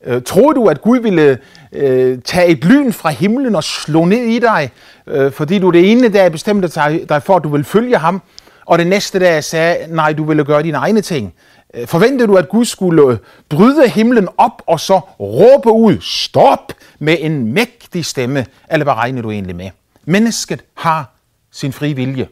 Øh, 0.05 0.23
troede 0.23 0.55
du, 0.55 0.67
at 0.67 0.83
Gud 0.83 0.99
ville 0.99 1.38
øh, 1.73 2.19
tage 2.25 2.47
et 2.47 2.64
lyn 2.64 2.93
fra 2.93 3.11
himlen 3.11 3.55
og 3.55 3.64
slå 3.64 4.05
ned 4.05 4.19
i 4.19 4.38
dig, 4.38 4.71
øh, 5.07 5.33
fordi 5.33 5.59
du 5.59 5.71
det 5.71 5.93
ene 5.93 6.09
dag 6.09 6.33
bestemte 6.33 6.69
dig 7.09 7.23
for, 7.23 7.37
at 7.37 7.45
du 7.45 7.49
ville 7.49 7.64
følge 7.64 7.99
ham, 7.99 8.23
og 8.67 8.79
det 8.79 8.87
næste 8.87 9.19
dag 9.19 9.45
sagde, 9.45 9.76
nej, 9.95 10.12
du 10.12 10.25
ville 10.25 10.45
gøre 10.45 10.62
dine 10.62 10.76
egne 10.76 11.00
ting? 11.00 11.35
Øh, 11.75 11.87
forventede 11.87 12.29
du, 12.29 12.37
at 12.37 12.49
Gud 12.49 12.64
skulle 12.64 13.12
øh, 13.12 13.19
bryde 13.49 13.88
himlen 13.88 14.29
op 14.38 14.62
og 14.67 14.81
så 14.81 15.00
råbe 15.21 15.71
ud, 15.71 15.97
stop, 16.00 16.73
med 16.99 17.17
en 17.21 17.52
mægtig 17.52 18.05
stemme? 18.05 18.47
Eller 18.71 18.85
hvad 18.85 18.95
regner 18.95 19.23
du 19.23 19.31
egentlig 19.31 19.57
med? 19.57 19.71
Mennesket 20.05 20.64
har 20.75 21.11
sin 21.50 21.73
fri 21.73 21.93
vilje. 21.93 22.29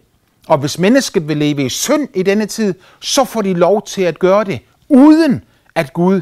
Og 0.49 0.59
hvis 0.59 0.79
mennesket 0.79 1.29
vil 1.29 1.37
leve 1.37 1.65
i 1.65 1.69
synd 1.69 2.09
i 2.15 2.23
denne 2.23 2.47
tid, 2.47 2.75
så 3.01 3.25
får 3.25 3.43
de 3.43 3.55
lov 3.55 3.87
til 3.87 4.03
at 4.03 4.19
gøre 4.19 4.45
det, 4.45 4.61
uden 4.91 5.45
at 5.75 5.93
Gud 5.93 6.21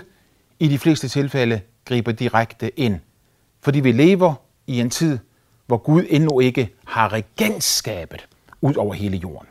i 0.58 0.68
de 0.68 0.78
fleste 0.78 1.08
tilfælde 1.08 1.60
griber 1.84 2.12
direkte 2.12 2.80
ind. 2.80 3.00
Fordi 3.60 3.80
vi 3.80 3.92
lever 3.92 4.34
i 4.66 4.80
en 4.80 4.90
tid, 4.90 5.18
hvor 5.66 5.76
Gud 5.76 6.04
endnu 6.08 6.40
ikke 6.40 6.70
har 6.86 7.12
regentskabet 7.12 8.26
ud 8.60 8.74
over 8.74 8.94
hele 8.94 9.16
jorden. 9.16 9.48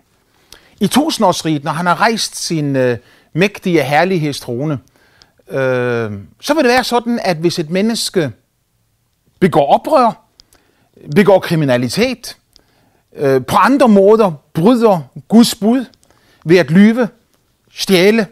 I 0.80 0.88
tusindårsriget, 0.88 1.64
når 1.64 1.72
han 1.72 1.86
har 1.86 2.02
rejst 2.02 2.36
sin 2.36 2.76
øh, 2.76 2.98
mægtige 3.34 3.84
herlighedstrone, 3.84 4.80
øh, 5.50 6.12
så 6.42 6.54
vil 6.54 6.64
det 6.64 6.72
være 6.72 6.84
sådan, 6.84 7.20
at 7.24 7.38
hvis 7.38 7.60
et 7.60 7.70
menneske 7.70 8.32
begår 9.40 9.74
oprør, 9.74 10.24
begår 11.16 11.40
kriminalitet, 11.40 12.38
øh, 13.16 13.46
på 13.46 13.56
andre 13.56 13.88
måder 13.88 14.32
bryder 14.54 15.02
Guds 15.28 15.56
bud 15.56 15.86
ved 16.46 16.58
at 16.58 16.72
lyve, 16.72 17.10
stjæle 17.72 18.28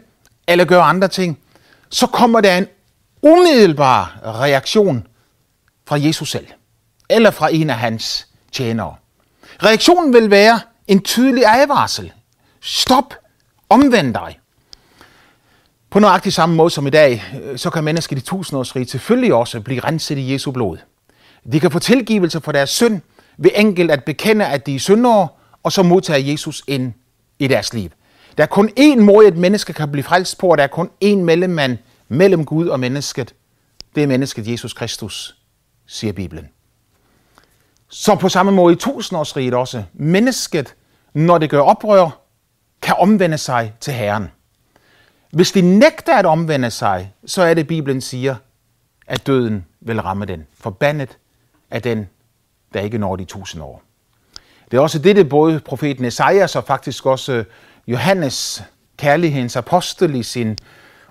eller 0.48 0.64
gøre 0.64 0.82
andre 0.82 1.08
ting, 1.08 1.38
så 1.90 2.06
kommer 2.06 2.40
der 2.40 2.58
en 2.58 2.66
umiddelbar 3.22 4.20
reaktion 4.24 5.06
fra 5.86 6.00
Jesus 6.00 6.30
selv, 6.30 6.46
eller 7.10 7.30
fra 7.30 7.48
en 7.52 7.70
af 7.70 7.76
hans 7.76 8.28
tjenere. 8.52 8.94
Reaktionen 9.62 10.12
vil 10.12 10.30
være 10.30 10.60
en 10.86 11.02
tydelig 11.02 11.44
advarsel. 11.46 12.12
Stop, 12.60 13.14
omvend 13.68 14.14
dig. 14.14 14.38
På 15.90 15.98
nøjagtig 15.98 16.32
samme 16.32 16.54
måde 16.54 16.70
som 16.70 16.86
i 16.86 16.90
dag, 16.90 17.24
øh, 17.42 17.58
så 17.58 17.70
kan 17.70 17.84
mennesket 17.84 18.18
i 18.18 18.20
tusindårsrig 18.20 18.90
selvfølgelig 18.90 19.34
også 19.34 19.60
blive 19.60 19.80
renset 19.80 20.18
i 20.18 20.32
Jesu 20.32 20.50
blod. 20.50 20.78
De 21.52 21.60
kan 21.60 21.70
få 21.70 21.78
tilgivelse 21.78 22.40
for 22.40 22.52
deres 22.52 22.70
synd 22.70 23.00
ved 23.38 23.50
enkelt 23.54 23.90
at 23.90 24.04
bekende, 24.04 24.46
at 24.46 24.66
de 24.66 24.74
er 24.74 24.78
syndere, 24.78 25.28
og 25.62 25.72
så 25.72 25.82
modtager 25.82 26.30
Jesus 26.30 26.62
ind 26.66 26.92
i 27.38 27.46
deres 27.46 27.74
liv. 27.74 27.90
Der 28.36 28.42
er 28.42 28.46
kun 28.46 28.70
én 28.80 29.00
måde, 29.00 29.28
et 29.28 29.36
menneske 29.36 29.72
kan 29.72 29.92
blive 29.92 30.04
frelst 30.04 30.38
på, 30.38 30.48
og 30.48 30.58
der 30.58 30.64
er 30.64 30.68
kun 30.68 30.90
én 31.04 31.16
mellemmand 31.16 31.78
mellem 32.08 32.44
Gud 32.44 32.68
og 32.68 32.80
mennesket. 32.80 33.34
Det 33.94 34.02
er 34.02 34.06
mennesket 34.06 34.48
Jesus 34.48 34.72
Kristus, 34.72 35.36
siger 35.86 36.12
Bibelen. 36.12 36.48
Så 37.88 38.14
på 38.14 38.28
samme 38.28 38.52
måde 38.52 38.72
i 38.72 38.76
tusindårsriget 38.76 39.54
også. 39.54 39.82
Mennesket, 39.94 40.74
når 41.14 41.38
det 41.38 41.50
gør 41.50 41.60
oprør, 41.60 42.20
kan 42.82 42.94
omvende 42.98 43.38
sig 43.38 43.74
til 43.80 43.92
Herren. 43.92 44.30
Hvis 45.30 45.52
de 45.52 45.60
nægter 45.60 46.16
at 46.16 46.26
omvende 46.26 46.70
sig, 46.70 47.12
så 47.26 47.42
er 47.42 47.54
det, 47.54 47.66
Bibelen 47.66 48.00
siger, 48.00 48.34
at 49.06 49.26
døden 49.26 49.66
vil 49.80 50.00
ramme 50.02 50.24
den. 50.24 50.46
Forbandet 50.60 51.18
er 51.70 51.78
den, 51.78 52.08
der 52.74 52.80
ikke 52.80 52.98
når 52.98 53.16
de 53.16 53.24
tusind 53.24 53.62
år. 53.62 53.82
Det 54.70 54.76
er 54.76 54.80
også 54.80 54.98
det, 54.98 55.16
det 55.16 55.28
både 55.28 55.60
profeten 55.60 56.04
Esajas 56.04 56.56
og 56.56 56.64
faktisk 56.64 57.06
også 57.06 57.44
Johannes, 57.86 58.64
kærlighedens 58.96 59.56
apostel 59.56 60.14
i 60.14 60.22
sin 60.22 60.58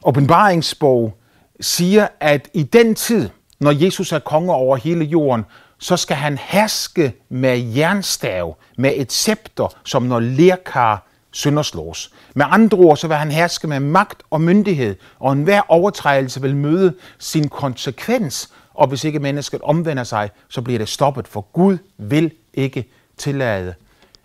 åbenbaringsbog, 0.03 1.17
siger, 1.59 2.07
at 2.19 2.49
i 2.53 2.63
den 2.63 2.95
tid, 2.95 3.29
når 3.59 3.71
Jesus 3.71 4.11
er 4.11 4.19
konge 4.19 4.53
over 4.53 4.77
hele 4.77 5.05
jorden, 5.05 5.45
så 5.79 5.97
skal 5.97 6.17
han 6.17 6.37
herske 6.41 7.13
med 7.29 7.57
jernstav, 7.57 8.57
med 8.77 8.91
et 8.95 9.11
scepter, 9.11 9.67
som 9.83 10.03
når 10.03 10.19
lerkar 10.19 11.07
sønderslås. 11.31 12.11
Med 12.35 12.45
andre 12.49 12.77
ord, 12.77 12.97
så 12.97 13.07
vil 13.07 13.17
han 13.17 13.31
herske 13.31 13.67
med 13.67 13.79
magt 13.79 14.23
og 14.29 14.41
myndighed, 14.41 14.95
og 15.19 15.31
enhver 15.33 15.61
overtrædelse 15.67 16.41
vil 16.41 16.55
møde 16.55 16.95
sin 17.19 17.49
konsekvens, 17.49 18.49
og 18.73 18.87
hvis 18.87 19.03
ikke 19.03 19.19
mennesket 19.19 19.61
omvender 19.61 20.03
sig, 20.03 20.29
så 20.49 20.61
bliver 20.61 20.79
det 20.79 20.89
stoppet, 20.89 21.27
for 21.27 21.41
Gud 21.41 21.77
vil 21.97 22.31
ikke 22.53 22.89
tillade, 23.17 23.73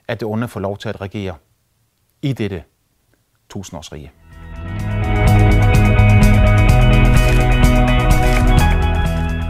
at 0.09 0.21
det 0.21 0.29
onde 0.29 0.49
får 0.49 0.61
lov 0.61 0.79
til 0.79 0.89
at 0.89 1.01
regere 1.01 1.35
i 2.23 2.33
dette 2.33 2.63
tusindårsrige. 3.51 4.11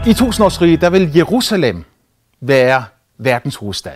I 0.07 0.13
tusindårsriget, 0.13 0.81
der 0.81 0.89
vil 0.89 1.11
Jerusalem 1.15 1.83
være 2.41 2.83
verdens 3.17 3.55
hovedstad. 3.55 3.91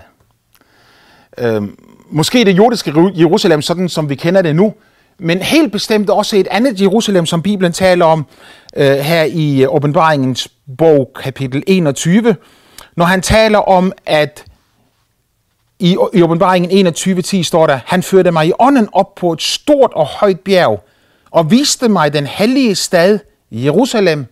Øhm, 1.38 1.80
måske 2.10 2.46
det 2.46 2.58
jordiske 2.58 2.94
Jerusalem, 3.16 3.62
sådan 3.62 3.90
som 3.90 4.10
vi 4.10 4.16
kender 4.16 4.42
det 4.42 4.56
nu, 4.56 4.74
men 5.20 5.42
helt 5.42 5.72
bestemt 5.72 6.10
også 6.10 6.36
et 6.38 6.48
andet 6.52 6.82
Jerusalem, 6.82 7.26
som 7.26 7.42
Bibelen 7.42 7.72
taler 7.72 8.06
om 8.06 8.26
øh, 8.76 8.98
her 8.98 9.24
i 9.24 9.64
øh, 9.64 9.76
åbenbaringens 9.76 10.48
bog, 10.78 11.12
kapitel 11.24 11.64
21, 11.68 12.36
når 12.96 13.06
han 13.06 13.22
taler 13.22 13.60
om, 13.60 13.92
at 14.06 14.46
i, 15.80 15.98
i 16.14 16.22
åbenbaringen 16.22 16.88
21.10 16.88 17.44
står 17.44 17.68
der, 17.68 17.80
han 17.86 18.04
førte 18.04 18.32
mig 18.32 18.48
i 18.48 18.52
ånden 18.60 18.90
op 18.92 19.16
på 19.16 19.34
et 19.34 19.42
stort 19.42 19.92
og 19.94 20.06
højt 20.06 20.40
bjerg, 20.40 20.84
og 21.32 21.52
viste 21.52 21.90
mig 21.90 22.14
den 22.14 22.26
hellige 22.26 22.76
stad, 22.76 23.20
Jerusalem, 23.52 24.26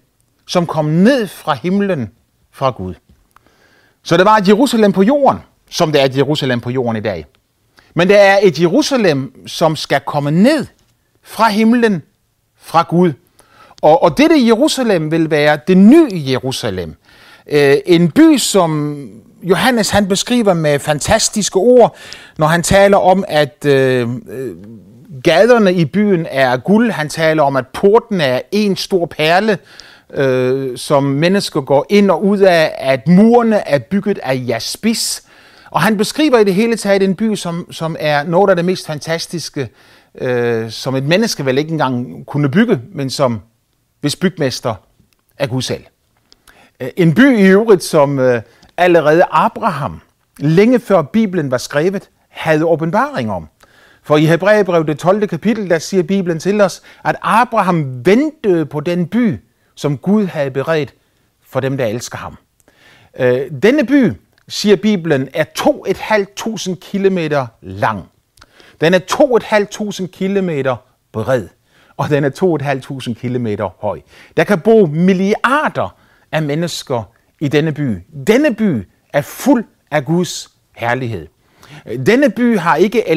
som 0.48 0.68
kom 0.68 0.86
ned 0.86 1.28
fra 1.28 1.54
himlen 1.54 2.10
fra 2.52 2.70
Gud. 2.70 2.94
Så 4.04 4.18
det 4.18 4.26
var 4.26 4.38
et 4.38 4.48
Jerusalem 4.48 4.92
på 4.92 5.04
jorden, 5.04 5.40
som 5.70 5.92
det 5.92 6.02
er 6.02 6.06
et 6.06 6.18
Jerusalem 6.18 6.62
på 6.62 6.70
jorden 6.70 6.96
i 6.96 7.00
dag. 7.00 7.26
Men 7.94 8.08
det 8.08 8.20
er 8.20 8.38
et 8.44 8.60
Jerusalem, 8.60 9.48
som 9.48 9.76
skal 9.76 10.00
komme 10.00 10.32
ned 10.32 10.66
fra 11.24 11.50
himlen 11.50 12.02
fra 12.58 12.86
Gud. 12.90 13.14
Og, 13.82 14.04
og 14.04 14.18
dette 14.18 14.48
Jerusalem 14.48 15.12
vil 15.12 15.32
være 15.32 15.60
det 15.68 15.78
nye 15.78 16.10
Jerusalem. 16.14 16.96
Øh, 17.52 17.76
en 17.86 18.12
by, 18.12 18.38
som 18.38 18.98
Johannes 19.44 19.90
han 19.90 20.08
beskriver 20.08 20.54
med 20.54 20.80
fantastiske 20.80 21.58
ord, 21.58 21.96
når 22.38 22.48
han 22.48 22.64
taler 22.64 22.98
om, 22.98 23.24
at 23.28 23.66
øh, 23.66 24.10
øh 24.30 24.56
gaderne 25.24 25.74
i 25.74 25.86
byen 25.86 26.28
er 26.30 26.58
guld. 26.58 26.92
Han 26.92 27.10
taler 27.10 27.44
om, 27.44 27.56
at 27.56 27.68
porten 27.68 28.22
er 28.22 28.42
en 28.52 28.76
stor 28.76 29.06
perle 29.06 29.58
øh, 30.14 30.78
som 30.78 31.04
mennesker 31.04 31.62
går 31.62 31.86
ind 31.90 32.12
og 32.12 32.26
ud 32.26 32.40
af, 32.40 32.76
at 32.78 33.08
murene 33.08 33.68
er 33.68 33.80
bygget 33.80 34.20
af 34.24 34.44
jaspis. 34.48 35.24
Og 35.72 35.82
han 35.82 35.98
beskriver 35.98 36.40
i 36.40 36.44
det 36.44 36.54
hele 36.54 36.76
taget 36.76 37.04
en 37.04 37.16
by, 37.16 37.36
som, 37.36 37.72
som 37.72 37.96
er 38.00 38.24
noget 38.24 38.50
af 38.50 38.56
det 38.56 38.66
mest 38.66 38.88
fantastiske, 38.88 39.70
øh, 40.22 40.72
som 40.72 40.96
et 40.96 41.04
menneske 41.04 41.46
vel 41.46 41.58
ikke 41.58 41.72
engang 41.72 42.26
kunne 42.26 42.50
bygge, 42.50 42.82
men 42.92 43.10
som 43.10 43.42
hvis 44.02 44.16
bygmester 44.16 44.76
er 45.38 45.48
Gud 45.48 45.62
selv. 45.62 45.84
Øh, 46.84 46.90
en 46.96 47.14
by 47.16 47.38
i 47.40 47.48
øvrigt, 47.48 47.84
som 47.84 48.20
øh, 48.20 48.42
allerede 48.78 49.24
Abraham, 49.32 50.02
længe 50.40 50.80
før 50.80 51.02
Bibelen 51.02 51.52
var 51.52 51.58
skrevet, 51.58 52.10
havde 52.30 52.66
åbenbaring 52.66 53.32
om. 53.32 53.48
For 54.04 54.18
i 54.18 54.26
Hebræerbrevet 54.26 54.88
det 54.88 55.00
12. 55.00 55.28
kapitel, 55.28 55.70
der 55.70 55.80
siger 55.80 56.04
Bibelen 56.04 56.40
til 56.40 56.62
os, 56.62 56.82
at 57.04 57.16
Abraham 57.22 58.06
ventede 58.06 58.66
på 58.66 58.80
den 58.80 59.08
by, 59.08 59.40
som 59.76 59.98
Gud 59.98 60.26
havde 60.26 60.52
beredt 60.52 60.94
for 61.48 61.60
dem, 61.60 61.78
der 61.78 61.86
elsker 61.86 62.18
ham. 62.18 62.38
Øh, 63.20 63.52
denne 63.64 63.86
by, 63.86 64.12
siger 64.48 64.76
Bibelen, 64.76 65.30
er 65.34 65.46
2.500 65.60 66.76
km 66.92 67.18
lang. 67.62 68.04
Den 68.82 68.94
er 68.94 69.00
2.500 69.00 70.08
km 70.08 70.70
bred, 71.12 71.48
og 71.98 72.10
den 72.10 72.24
er 72.24 72.30
2.500 73.10 73.14
km 73.14 73.48
høj. 73.82 74.00
Der 74.38 74.44
kan 74.44 74.60
bo 74.60 74.86
milliarder 74.86 75.96
af 76.34 76.44
mennesker 76.44 77.04
i 77.40 77.48
denne 77.48 77.72
by. 77.72 77.98
Denne 78.28 78.56
by 78.56 78.88
er 79.14 79.22
fuld 79.22 79.66
af 79.92 80.06
Guds 80.06 80.50
herlighed. 80.76 81.28
Denne 82.06 82.30
by 82.30 82.58
har 82.58 82.76
ikke 82.76 83.10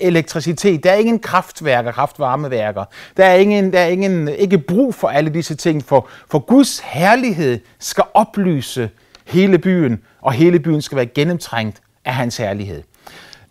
elektricitet, 0.00 0.84
der 0.84 0.90
er 0.90 0.94
ingen 0.94 1.18
kraftværker, 1.18 1.92
kraftvarmeværker, 1.92 2.84
der 3.16 3.24
er, 3.24 3.34
ingen, 3.34 3.72
der 3.72 3.80
er 3.80 3.86
ingen, 3.86 4.28
ikke 4.28 4.58
brug 4.58 4.94
for 4.94 5.08
alle 5.08 5.30
disse 5.30 5.54
ting, 5.54 5.84
for, 5.84 6.08
for 6.30 6.38
Guds 6.38 6.78
herlighed 6.78 7.58
skal 7.78 8.04
oplyse 8.14 8.90
hele 9.24 9.58
byen, 9.58 10.02
og 10.20 10.32
hele 10.32 10.60
byen 10.60 10.82
skal 10.82 10.96
være 10.96 11.06
gennemtrængt 11.06 11.82
af 12.04 12.14
hans 12.14 12.36
herlighed. 12.36 12.82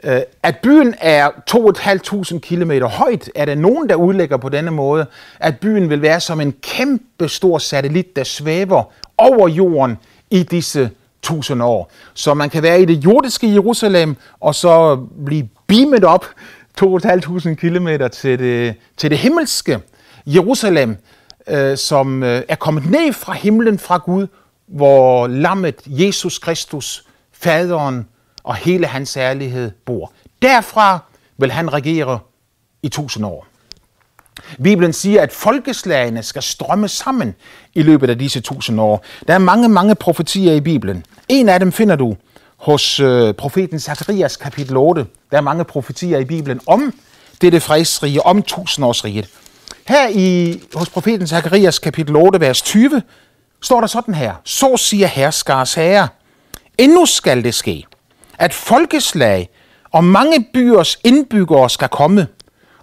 Øh, 0.04 0.22
at 0.44 0.58
byen 0.58 0.96
er 1.00 1.30
2.500 1.30 2.40
km 2.40 2.72
højt, 2.72 3.30
er 3.36 3.46
der 3.46 3.56
nogen, 3.56 3.90
der 3.90 3.96
udlægger 3.96 4.38
på 4.38 4.50
denne 4.50 4.72
måde, 4.72 5.06
at 5.40 5.60
byen 5.60 5.90
vil 5.90 6.02
være 6.02 6.20
som 6.20 6.42
en 6.42 6.52
kæmpe 6.62 7.30
stor 7.30 7.58
satellit, 7.58 8.16
der 8.16 8.24
svæver 8.24 8.84
over 9.18 9.48
jorden 9.48 9.98
i 10.32 10.44
disse 10.44 10.90
tusind 11.22 11.64
år. 11.64 11.92
Så 12.14 12.34
man 12.34 12.50
kan 12.50 12.64
være 12.64 12.82
i 12.82 12.86
det 12.86 13.06
jordiske 13.06 13.54
Jerusalem, 13.54 14.16
og 14.40 14.56
så 14.56 14.96
blive 15.26 15.50
beamet 15.68 16.04
op 16.04 16.26
2.500 16.82 17.54
km 17.54 17.88
til 18.12 18.40
det, 18.40 18.76
til 18.98 19.10
det 19.10 19.18
himmelske 19.18 19.80
Jerusalem, 20.26 20.98
øh, 21.48 21.78
som 21.78 22.24
øh, 22.24 22.42
er 22.48 22.56
kommet 22.56 22.92
ned 22.92 23.14
fra 23.14 23.34
himlen 23.34 23.80
fra 23.80 23.98
Gud, 23.98 24.28
hvor 24.68 25.28
lammet 25.28 25.76
Jesus 25.86 26.40
Kristus, 26.40 27.06
faderen 27.32 28.06
og 28.44 28.56
hele 28.56 28.88
hans 28.88 29.18
ærlighed 29.18 29.72
bor. 29.86 30.12
Derfra 30.42 31.00
vil 31.38 31.52
han 31.52 31.74
regere 31.74 32.20
i 32.84 32.90
tusind 32.90 33.26
år. 33.26 33.48
Bibelen 34.64 34.94
siger, 34.94 35.22
at 35.22 35.32
folkeslagene 35.32 36.24
skal 36.24 36.44
strømme 36.44 36.88
sammen 36.88 37.36
i 37.74 37.82
løbet 37.82 38.10
af 38.10 38.20
disse 38.20 38.42
tusind 38.42 38.82
år. 38.82 39.06
Der 39.28 39.34
er 39.34 39.38
mange, 39.38 39.70
mange 39.70 39.96
profetier 39.96 40.54
i 40.54 40.62
Bibelen. 40.62 41.06
En 41.30 41.50
af 41.50 41.60
dem 41.60 41.72
finder 41.72 41.96
du 41.96 42.16
hos 42.58 43.00
øh, 43.00 43.34
profeten 43.34 43.80
Zacharias 43.80 44.38
kapitel 44.38 44.78
8. 44.78 45.06
Der 45.32 45.38
er 45.38 45.42
mange 45.42 45.64
profetier 45.64 46.20
i 46.20 46.26
Bibelen 46.26 46.60
om 46.68 46.94
dette 47.42 47.60
fredsrige, 47.60 48.26
om 48.26 48.42
tusindårsriget. 48.42 49.30
Her 49.88 50.08
i, 50.10 50.60
hos 50.76 50.90
profeten 50.90 51.28
Zacharias 51.28 51.80
kapitel 51.80 52.16
8, 52.16 52.40
vers 52.40 52.62
20, 52.62 53.02
står 53.62 53.80
der 53.80 53.88
sådan 53.88 54.14
her. 54.14 54.34
Så 54.44 54.78
siger 54.78 55.08
herskars 55.08 55.74
herre, 55.74 56.08
endnu 56.78 57.06
skal 57.06 57.44
det 57.44 57.56
ske, 57.56 57.86
at 58.40 58.54
folkeslag 58.54 59.50
og 59.92 60.04
mange 60.04 60.46
byers 60.54 61.00
indbyggere 61.04 61.70
skal 61.70 61.88
komme, 61.88 62.28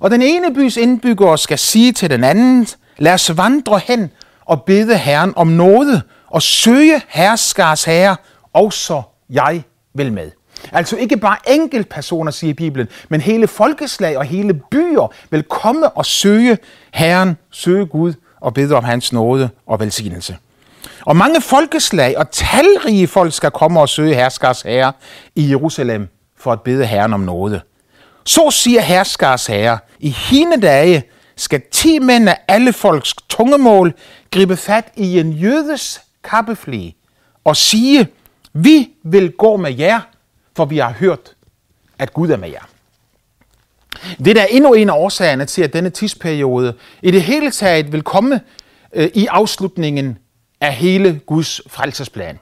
og 0.00 0.10
den 0.10 0.22
ene 0.22 0.54
bys 0.54 0.76
indbyggere 0.76 1.38
skal 1.38 1.58
sige 1.58 1.92
til 1.92 2.10
den 2.10 2.24
anden, 2.24 2.66
lad 2.98 3.12
os 3.14 3.36
vandre 3.36 3.80
hen 3.84 4.10
og 4.44 4.62
bede 4.62 4.98
Herren 4.98 5.32
om 5.36 5.46
noget, 5.46 6.02
og 6.26 6.42
søge 6.42 7.02
herskars 7.08 7.84
herre, 7.84 8.16
og 8.52 8.72
så 8.72 9.02
jeg 9.30 9.62
vil 9.94 10.12
med. 10.12 10.30
Altså 10.72 10.96
ikke 10.96 11.16
bare 11.16 11.36
enkelt 11.48 11.88
personer, 11.88 12.30
siger 12.30 12.54
Bibelen, 12.54 12.88
men 13.08 13.20
hele 13.20 13.46
folkeslag 13.46 14.18
og 14.18 14.24
hele 14.24 14.54
byer 14.54 15.12
vil 15.30 15.42
komme 15.42 15.90
og 15.90 16.06
søge 16.06 16.58
Herren, 16.94 17.36
søge 17.50 17.86
Gud 17.86 18.12
og 18.40 18.54
bede 18.54 18.74
om 18.74 18.84
hans 18.84 19.12
nåde 19.12 19.50
og 19.66 19.80
velsignelse. 19.80 20.36
Og 21.06 21.16
mange 21.16 21.40
folkeslag 21.40 22.18
og 22.18 22.30
talrige 22.30 23.06
folk 23.06 23.32
skal 23.32 23.50
komme 23.50 23.80
og 23.80 23.88
søge 23.88 24.14
herskars 24.14 24.62
herre 24.62 24.92
i 25.34 25.50
Jerusalem 25.50 26.08
for 26.36 26.52
at 26.52 26.60
bede 26.60 26.86
Herren 26.86 27.12
om 27.12 27.20
noget. 27.20 27.62
Så 28.24 28.50
siger 28.50 28.80
herskars 28.80 29.46
herre, 29.46 29.78
i 29.98 30.10
hine 30.10 30.60
dage 30.60 31.02
skal 31.36 31.62
ti 31.70 31.98
mænd 31.98 32.28
af 32.28 32.38
alle 32.48 32.72
folks 32.72 33.14
tungemål 33.28 33.94
gribe 34.30 34.56
fat 34.56 34.84
i 34.96 35.20
en 35.20 35.32
jødes 35.32 36.00
kappefli 36.24 36.96
og 37.44 37.56
sige, 37.56 38.08
vi 38.52 38.90
vil 39.02 39.32
gå 39.32 39.56
med 39.56 39.74
jer, 39.74 40.00
for 40.56 40.64
vi 40.64 40.78
har 40.78 40.92
hørt, 40.92 41.34
at 41.98 42.12
Gud 42.12 42.30
er 42.30 42.36
med 42.36 42.48
jer. 42.48 42.68
Det 44.24 44.38
er 44.38 44.44
endnu 44.44 44.72
en 44.72 44.90
af 44.90 44.94
årsagerne 44.94 45.44
til, 45.44 45.62
at 45.62 45.72
denne 45.72 45.90
tidsperiode 45.90 46.74
i 47.02 47.10
det 47.10 47.22
hele 47.22 47.50
taget 47.50 47.92
vil 47.92 48.02
komme 48.02 48.40
øh, 48.92 49.10
i 49.14 49.26
afslutningen 49.26 50.18
af 50.60 50.74
hele 50.74 51.20
Guds 51.26 51.60
frelsesplan. 51.66 52.38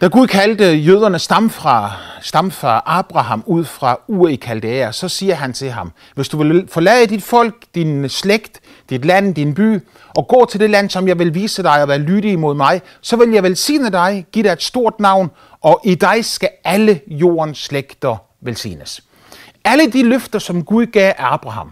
Da 0.00 0.06
Gud 0.06 0.26
kaldte 0.26 0.64
jøderne 0.64 1.18
stam 1.18 1.50
fra, 1.50 1.92
stam 2.20 2.50
fra 2.50 2.82
Abraham 2.86 3.42
ud 3.46 3.64
fra 3.64 4.00
Ur 4.08 4.28
i 4.28 4.34
Kaldæa, 4.34 4.92
så 4.92 5.08
siger 5.08 5.34
han 5.34 5.52
til 5.52 5.70
ham, 5.70 5.92
hvis 6.14 6.28
du 6.28 6.42
vil 6.42 6.68
forlade 6.68 7.06
dit 7.06 7.22
folk, 7.22 7.54
din 7.74 8.08
slægt, 8.08 8.60
dit 8.90 9.04
land, 9.04 9.34
din 9.34 9.54
by, 9.54 9.80
og 10.16 10.28
gå 10.28 10.46
til 10.50 10.60
det 10.60 10.70
land, 10.70 10.90
som 10.90 11.08
jeg 11.08 11.18
vil 11.18 11.34
vise 11.34 11.62
dig 11.62 11.82
og 11.82 11.88
være 11.88 11.98
lydig 11.98 12.32
imod 12.32 12.54
mig, 12.54 12.82
så 13.00 13.16
vil 13.16 13.30
jeg 13.30 13.42
velsigne 13.42 13.90
dig, 13.90 14.26
give 14.32 14.42
dig 14.42 14.52
et 14.52 14.62
stort 14.62 15.00
navn, 15.00 15.30
og 15.60 15.80
i 15.84 15.94
dig 15.94 16.24
skal 16.24 16.48
alle 16.64 17.00
jordens 17.06 17.58
slægter 17.58 18.16
velsignes. 18.40 19.00
Alle 19.64 19.92
de 19.92 20.02
løfter, 20.02 20.38
som 20.38 20.64
Gud 20.64 20.86
gav 20.86 21.12
Abraham, 21.18 21.70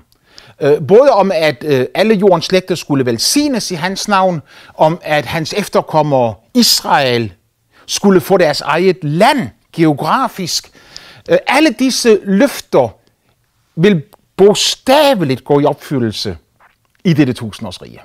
øh, 0.62 0.86
både 0.88 1.10
om, 1.10 1.32
at 1.34 1.64
øh, 1.64 1.86
alle 1.94 2.14
jordens 2.14 2.44
slægter 2.44 2.74
skulle 2.74 3.06
velsignes 3.06 3.70
i 3.70 3.74
hans 3.74 4.08
navn, 4.08 4.42
om 4.74 4.98
at 5.02 5.26
hans 5.26 5.52
efterkommere 5.52 6.34
Israel 6.54 7.32
skulle 7.86 8.20
få 8.20 8.36
deres 8.36 8.60
eget 8.60 8.98
land 9.02 9.48
geografisk. 9.72 10.70
Øh, 11.30 11.38
alle 11.46 11.70
disse 11.70 12.18
løfter 12.24 12.88
vil 13.76 14.02
bogstaveligt 14.36 15.44
gå 15.44 15.60
i 15.60 15.64
opfyldelse 15.64 16.36
i 17.04 17.12
dette 17.12 17.32
tusindårsrige. 17.32 18.00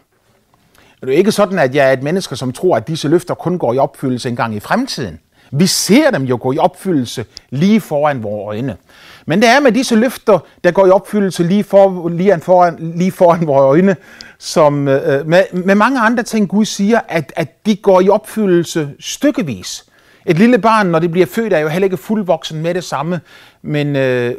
Det 1.02 1.14
er 1.14 1.18
ikke 1.18 1.32
sådan, 1.32 1.60
at 1.60 1.76
jeg 1.76 1.90
er 1.90 1.94
et 1.94 2.04
menneske, 2.04 2.36
som 2.36 2.54
tror, 2.54 2.78
at 2.78 2.88
disse 2.88 3.08
løfter 3.08 3.34
kun 3.34 3.58
går 3.58 3.74
i 3.74 3.78
opfyldelse 3.78 4.30
en 4.30 4.36
gang 4.36 4.56
i 4.56 4.60
fremtiden. 4.60 5.20
Vi 5.56 5.68
ser 5.68 6.12
dem 6.12 6.24
jo 6.24 6.38
gå 6.42 6.52
i 6.52 6.58
opfyldelse 6.58 7.26
lige 7.50 7.82
foran 7.82 8.24
vores 8.24 8.48
øjne. 8.48 8.78
Men 9.26 9.42
det 9.42 9.50
er 9.50 9.60
med 9.60 9.72
disse 9.72 9.96
løfter, 9.96 10.40
der 10.64 10.72
går 10.72 10.88
i 10.88 10.90
opfyldelse 10.90 11.44
lige, 11.44 11.64
for, 11.64 12.10
lige, 12.10 12.40
foran, 12.40 12.78
lige 12.96 13.12
foran 13.12 13.48
vores 13.48 13.64
øjne, 13.64 13.96
som 14.38 14.88
øh, 14.88 15.20
øh, 15.20 15.28
med, 15.28 15.44
med 15.54 15.76
mange 15.76 16.00
andre 16.00 16.24
ting, 16.24 16.50
Gud 16.50 16.66
siger, 16.66 17.00
at, 17.08 17.34
at 17.36 17.66
de 17.66 17.76
går 17.76 18.02
i 18.02 18.10
opfyldelse 18.10 18.90
stykkevis. 19.00 19.86
Et 20.26 20.38
lille 20.38 20.58
barn, 20.58 20.88
når 20.88 21.00
det 21.00 21.12
bliver 21.12 21.26
født, 21.26 21.54
er 21.54 21.60
jo 21.60 21.68
heller 21.68 21.86
ikke 21.86 21.98
fuldvoksen 21.98 22.62
med 22.62 22.74
det 22.74 22.84
samme, 22.84 23.22
men 23.62 23.96
øh, 23.96 24.36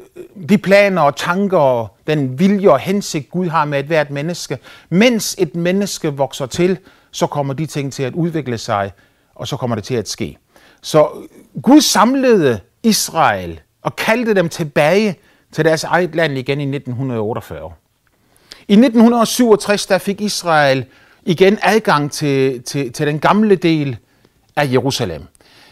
de 0.49 0.59
planer 0.59 1.03
og 1.03 1.17
tanker 1.17 1.59
og 1.59 1.97
den 2.07 2.39
vilje 2.39 2.71
og 2.71 2.79
hensigt, 2.79 3.31
Gud 3.31 3.49
har 3.49 3.65
med 3.65 3.79
et 3.81 3.87
hvert 3.87 4.11
menneske, 4.11 4.59
mens 4.91 5.37
et 5.39 5.57
menneske 5.57 6.09
vokser 6.09 6.47
til, 6.47 6.79
så 7.11 7.27
kommer 7.27 7.55
de 7.55 7.67
ting 7.67 7.93
til 7.93 8.03
at 8.03 8.15
udvikle 8.15 8.59
sig, 8.59 8.93
og 9.35 9.49
så 9.49 9.57
kommer 9.57 9.77
det 9.77 9.85
til 9.85 9.95
at 9.95 10.09
ske. 10.09 10.39
Så 10.85 11.09
Gud 11.63 11.81
samlede 11.81 12.61
Israel 12.83 13.61
og 13.83 13.97
kaldte 13.97 14.35
dem 14.35 14.49
tilbage 14.49 15.17
til 15.53 15.65
deres 15.65 15.85
eget 15.85 16.15
land 16.15 16.39
igen 16.39 16.61
i 16.61 16.77
1948. 16.77 17.73
I 18.69 18.73
1967 18.73 19.87
der 19.87 19.99
fik 19.99 20.21
Israel 20.21 20.85
igen 21.23 21.59
adgang 21.63 22.13
til, 22.13 22.63
til, 22.63 22.93
til 22.93 23.07
den 23.07 23.19
gamle 23.19 23.55
del 23.55 23.97
af 24.57 24.73
Jerusalem. 24.73 25.23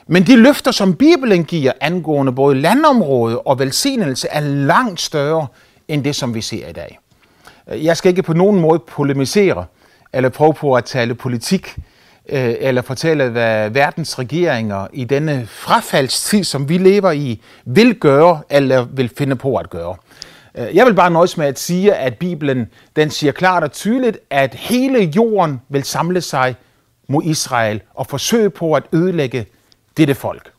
Men 0.06 0.26
de 0.26 0.36
løfter, 0.36 0.70
som 0.70 0.96
Bibelen 0.96 1.44
giver 1.44 1.72
angående 1.80 2.32
både 2.32 2.60
landområde 2.60 3.38
og 3.38 3.58
velsignelse, 3.58 4.28
er 4.28 4.40
langt 4.40 5.00
større 5.00 5.46
end 5.88 6.04
det, 6.04 6.16
som 6.16 6.34
vi 6.34 6.40
ser 6.40 6.68
i 6.68 6.72
dag. 6.72 6.98
Jeg 7.66 7.96
skal 7.96 8.08
ikke 8.08 8.22
på 8.22 8.32
nogen 8.32 8.60
måde 8.60 8.78
polemisere 8.78 9.64
eller 10.12 10.28
prøve 10.28 10.54
på 10.54 10.74
at 10.74 10.84
tale 10.84 11.14
politik 11.14 11.76
øh, 12.28 12.54
eller 12.58 12.82
fortælle, 12.82 13.28
hvad 13.28 13.70
verdens 13.70 14.18
regeringer 14.18 14.86
i 14.92 15.04
denne 15.04 15.46
frafaldstid, 15.50 16.44
som 16.44 16.68
vi 16.68 16.78
lever 16.78 17.10
i, 17.10 17.42
vil 17.64 17.94
gøre 17.94 18.40
eller 18.50 18.84
vil 18.84 19.10
finde 19.18 19.36
på 19.36 19.56
at 19.56 19.70
gøre. 19.70 19.96
Øh, 20.54 20.76
jeg 20.76 20.86
vil 20.86 20.94
bare 20.94 21.10
nøjes 21.10 21.36
med 21.36 21.46
at 21.46 21.58
sige, 21.58 21.94
at 21.94 22.18
Bibelen 22.18 22.70
den 22.96 23.10
siger 23.10 23.32
klart 23.32 23.62
og 23.62 23.72
tydeligt, 23.72 24.18
at 24.30 24.54
hele 24.54 25.12
jorden 25.16 25.60
vil 25.68 25.84
samle 25.84 26.20
sig 26.20 26.54
mod 27.08 27.22
Israel 27.24 27.80
og 27.94 28.06
forsøge 28.06 28.50
på 28.50 28.74
at 28.74 28.82
ødelægge 28.92 29.46
dette 29.96 30.14
folk. 30.14 30.50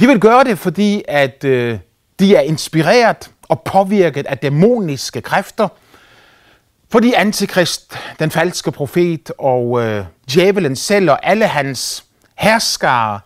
De 0.00 0.06
vil 0.06 0.20
gøre 0.20 0.44
det, 0.44 0.58
fordi 0.58 1.02
at 1.08 1.44
øh, 1.44 1.78
de 2.20 2.36
er 2.36 2.40
inspireret 2.40 3.30
og 3.48 3.62
påvirket 3.62 4.26
af 4.26 4.38
dæmoniske 4.38 5.20
kræfter, 5.20 5.68
fordi 6.90 7.12
Antikrist, 7.12 7.98
den 8.18 8.30
falske 8.30 8.72
profet 8.72 9.32
og 9.38 9.82
øh, 9.82 10.04
djævelen 10.30 10.76
selv 10.76 11.10
og 11.10 11.26
alle 11.26 11.46
hans 11.46 12.04
herskere 12.34 13.20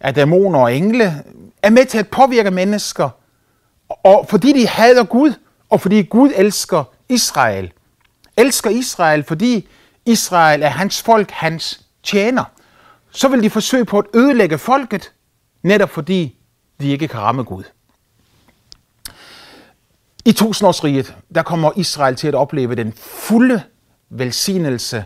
af 0.00 0.14
dæmoner 0.14 0.58
og 0.58 0.74
engle 0.76 1.24
er 1.62 1.70
med 1.70 1.84
til 1.84 1.98
at 1.98 2.08
påvirke 2.08 2.50
mennesker, 2.50 3.08
og 3.88 4.26
fordi 4.28 4.52
de 4.60 4.68
hader 4.68 5.04
Gud, 5.04 5.32
og 5.70 5.80
fordi 5.80 6.02
Gud 6.02 6.30
elsker 6.36 6.84
Israel. 7.08 7.72
Elsker 8.36 8.70
Israel, 8.70 9.24
fordi 9.24 9.68
Israel 10.06 10.62
er 10.62 10.68
hans 10.68 11.02
folk, 11.02 11.30
hans 11.30 11.80
tjener 12.02 12.44
så 13.12 13.28
vil 13.28 13.42
de 13.42 13.50
forsøge 13.50 13.84
på 13.84 13.98
at 13.98 14.06
ødelægge 14.14 14.58
folket, 14.58 15.12
netop 15.62 15.90
fordi 15.90 16.36
de 16.80 16.90
ikke 16.90 17.08
kan 17.08 17.20
ramme 17.20 17.42
Gud. 17.42 17.64
I 20.24 20.32
tusindårsriget, 20.32 21.14
der 21.34 21.42
kommer 21.42 21.70
Israel 21.76 22.16
til 22.16 22.28
at 22.28 22.34
opleve 22.34 22.74
den 22.74 22.92
fulde 22.96 23.62
velsignelse 24.10 25.04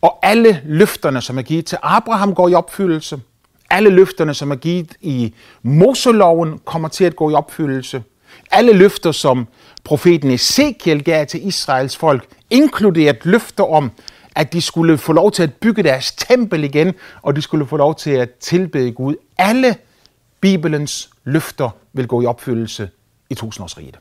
Og 0.00 0.18
alle 0.22 0.62
løfterne, 0.64 1.20
som 1.20 1.38
er 1.38 1.42
givet 1.42 1.66
til 1.66 1.78
Abraham, 1.82 2.34
går 2.34 2.48
i 2.48 2.54
opfyldelse. 2.54 3.20
Alle 3.70 3.90
løfterne, 3.90 4.34
som 4.34 4.50
er 4.50 4.56
givet 4.56 4.96
i 5.00 5.34
Moseloven, 5.62 6.58
kommer 6.64 6.88
til 6.88 7.04
at 7.04 7.16
gå 7.16 7.30
i 7.30 7.34
opfyldelse. 7.34 8.02
Alle 8.50 8.72
løfter, 8.72 9.12
som 9.12 9.46
profeten 9.84 10.30
Ezekiel 10.30 11.04
gav 11.04 11.26
til 11.26 11.46
Israels 11.46 11.96
folk, 11.96 12.26
inkluderet 12.50 13.24
løfter 13.24 13.64
om, 13.64 13.90
at 14.36 14.52
de 14.52 14.60
skulle 14.60 14.98
få 14.98 15.12
lov 15.12 15.32
til 15.32 15.42
at 15.42 15.54
bygge 15.54 15.82
deres 15.82 16.12
tempel 16.12 16.64
igen, 16.64 16.94
og 17.22 17.36
de 17.36 17.42
skulle 17.42 17.66
få 17.66 17.76
lov 17.76 17.94
til 17.94 18.10
at 18.10 18.30
tilbede 18.30 18.92
Gud. 18.92 19.14
Alle 19.38 19.76
Bibelens 20.40 21.10
løfter 21.24 21.70
vil 21.92 22.06
gå 22.06 22.22
i 22.22 22.26
opfyldelse 22.26 22.88
i 23.34 23.36
tusindårsriget. 23.36 23.98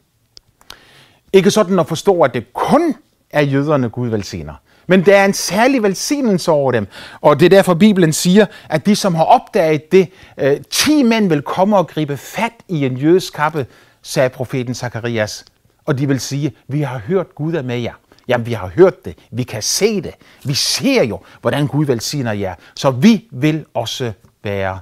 Ikke 1.34 1.52
sådan 1.52 1.80
at 1.80 1.88
forstå, 1.88 2.22
at 2.22 2.34
det 2.34 2.54
kun 2.54 2.96
er 3.30 3.42
jøderne, 3.42 3.90
Gud 3.90 4.10
velsigner. 4.10 4.54
Men 4.88 5.06
der 5.06 5.18
er 5.18 5.26
en 5.26 5.34
særlig 5.34 5.84
velsignelse 5.84 6.52
over 6.52 6.72
dem. 6.72 6.88
Og 7.22 7.40
det 7.40 7.46
er 7.46 7.50
derfor, 7.50 7.74
Bibelen 7.74 8.14
siger, 8.14 8.46
at 8.70 8.86
de, 8.86 8.96
som 8.96 9.16
har 9.16 9.24
opdaget 9.24 9.92
det, 9.92 10.10
øh, 10.38 10.62
ti 10.70 11.04
mænd 11.04 11.30
vil 11.30 11.42
komme 11.42 11.78
og 11.78 11.88
gribe 11.88 12.18
fat 12.18 12.54
i 12.68 12.86
en 12.86 12.98
jødisk 12.98 13.34
kappe, 13.34 13.66
sagde 14.02 14.30
profeten 14.30 14.76
Zakarias. 14.76 15.46
Og 15.86 15.98
de 15.98 16.08
vil 16.08 16.20
sige, 16.20 16.54
vi 16.68 16.82
har 16.82 16.98
hørt 16.98 17.36
Gud 17.36 17.54
er 17.54 17.62
med 17.62 17.78
jer. 17.78 17.94
Jamen, 18.28 18.46
vi 18.46 18.54
har 18.54 18.68
hørt 18.68 19.06
det. 19.06 19.18
Vi 19.32 19.44
kan 19.44 19.62
se 19.62 20.02
det. 20.02 20.14
Vi 20.44 20.54
ser 20.54 21.04
jo, 21.04 21.20
hvordan 21.42 21.68
Gud 21.68 21.86
velsigner 21.86 22.32
jer. 22.32 22.56
Så 22.76 22.92
vi 22.92 23.28
vil 23.32 23.66
også 23.74 24.14
være 24.44 24.80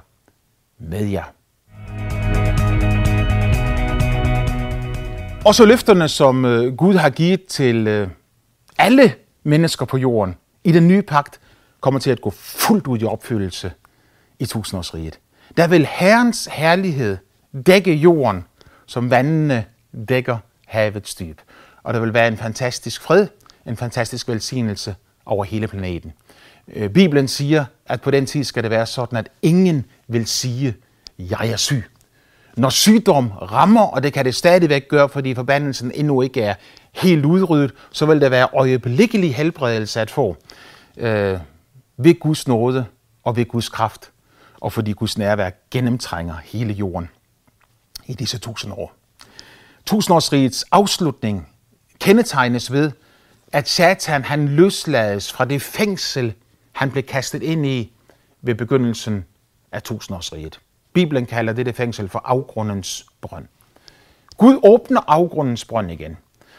med 0.78 1.06
jer. 1.06 1.24
Og 5.44 5.54
så 5.54 5.64
løfterne, 5.64 6.08
som 6.08 6.44
øh, 6.44 6.76
Gud 6.76 6.94
har 6.94 7.10
givet 7.10 7.46
til 7.46 7.86
øh, 7.86 8.08
alle 8.78 9.14
mennesker 9.44 9.84
på 9.84 9.96
jorden 9.96 10.36
i 10.64 10.72
den 10.72 10.88
nye 10.88 11.02
pagt, 11.02 11.40
kommer 11.80 12.00
til 12.00 12.10
at 12.10 12.20
gå 12.20 12.30
fuldt 12.30 12.86
ud 12.86 12.98
i 13.00 13.04
opfyldelse 13.04 13.72
i 14.38 14.46
tusindårsriget. 14.46 15.18
Der 15.56 15.66
vil 15.66 15.86
Herrens 15.90 16.48
herlighed 16.52 17.16
dække 17.66 17.94
jorden, 17.94 18.44
som 18.86 19.10
vandene 19.10 19.64
dækker 20.08 20.38
havets 20.66 21.14
dyb. 21.14 21.40
Og 21.82 21.94
der 21.94 22.00
vil 22.00 22.14
være 22.14 22.28
en 22.28 22.36
fantastisk 22.36 23.02
fred, 23.02 23.26
en 23.66 23.76
fantastisk 23.76 24.28
velsignelse 24.28 24.94
over 25.26 25.44
hele 25.44 25.68
planeten. 25.68 26.12
Øh, 26.68 26.90
Bibelen 26.90 27.28
siger, 27.28 27.64
at 27.86 28.00
på 28.00 28.10
den 28.10 28.26
tid 28.26 28.44
skal 28.44 28.62
det 28.62 28.70
være 28.70 28.86
sådan, 28.86 29.18
at 29.18 29.28
ingen 29.42 29.84
vil 30.08 30.26
sige, 30.26 30.74
jeg 31.18 31.48
er 31.48 31.56
syg. 31.56 31.84
Når 32.56 32.68
sygdom 32.68 33.30
rammer, 33.30 33.82
og 33.82 34.02
det 34.02 34.12
kan 34.12 34.24
det 34.24 34.34
stadigvæk 34.34 34.88
gøre, 34.88 35.08
fordi 35.08 35.34
forbandelsen 35.34 35.92
endnu 35.94 36.22
ikke 36.22 36.42
er 36.42 36.54
helt 36.92 37.24
udryddet, 37.24 37.74
så 37.92 38.06
vil 38.06 38.20
der 38.20 38.28
være 38.28 38.48
øjeblikkelig 38.54 39.34
helbredelse 39.34 40.00
at 40.00 40.10
få 40.10 40.36
øh, 40.96 41.38
ved 41.96 42.20
Guds 42.20 42.48
nåde 42.48 42.86
og 43.22 43.36
ved 43.36 43.46
Guds 43.46 43.68
kraft, 43.68 44.10
og 44.60 44.72
fordi 44.72 44.92
Guds 44.92 45.18
nærvær 45.18 45.50
gennemtrænger 45.70 46.34
hele 46.44 46.72
jorden 46.72 47.08
i 48.06 48.14
disse 48.14 48.38
tusind 48.38 48.72
år. 48.72 48.92
Tusindårsrigets 49.86 50.64
afslutning 50.72 51.48
kendetegnes 52.00 52.72
ved, 52.72 52.90
at 53.52 53.68
Satan 53.68 54.24
han 54.24 54.48
løslades 54.48 55.32
fra 55.32 55.44
det 55.44 55.62
fængsel, 55.62 56.34
han 56.72 56.90
blev 56.90 57.02
kastet 57.02 57.42
ind 57.42 57.66
i 57.66 57.92
ved 58.42 58.54
begyndelsen 58.54 59.24
af 59.72 59.82
tusindårsriget. 59.82 60.60
Bibelen 60.92 61.26
kalder 61.26 61.52
dette 61.52 61.72
fængsel 61.72 62.08
for 62.08 62.22
afgrundens 62.24 63.06
brønd. 63.20 63.44
Gud 64.36 64.60
åbner 64.64 65.00
afgrundens 65.06 65.64
brønd 65.64 65.90
igen. 65.90 66.16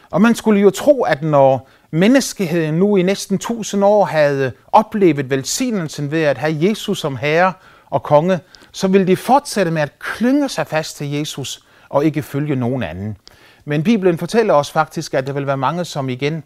Og 0.09 0.21
man 0.21 0.35
skulle 0.35 0.61
jo 0.61 0.69
tro, 0.69 1.03
at 1.03 1.21
når 1.21 1.69
menneskeheden 1.91 2.75
nu 2.75 2.95
i 2.95 3.01
næsten 3.01 3.37
tusind 3.37 3.85
år 3.85 4.05
havde 4.05 4.51
oplevet 4.71 5.29
velsignelsen 5.29 6.11
ved 6.11 6.23
at 6.23 6.37
have 6.37 6.57
Jesus 6.61 6.99
som 6.99 7.15
herre 7.15 7.53
og 7.85 8.03
konge, 8.03 8.39
så 8.71 8.87
ville 8.87 9.07
de 9.07 9.15
fortsætte 9.15 9.71
med 9.71 9.81
at 9.81 9.99
klynge 9.99 10.49
sig 10.49 10.67
fast 10.67 10.97
til 10.97 11.11
Jesus 11.11 11.65
og 11.89 12.05
ikke 12.05 12.21
følge 12.21 12.55
nogen 12.55 12.83
anden. 12.83 13.17
Men 13.65 13.83
Bibelen 13.83 14.17
fortæller 14.17 14.53
os 14.53 14.71
faktisk, 14.71 15.13
at 15.13 15.27
der 15.27 15.33
vil 15.33 15.47
være 15.47 15.57
mange, 15.57 15.85
som 15.85 16.09
igen 16.09 16.43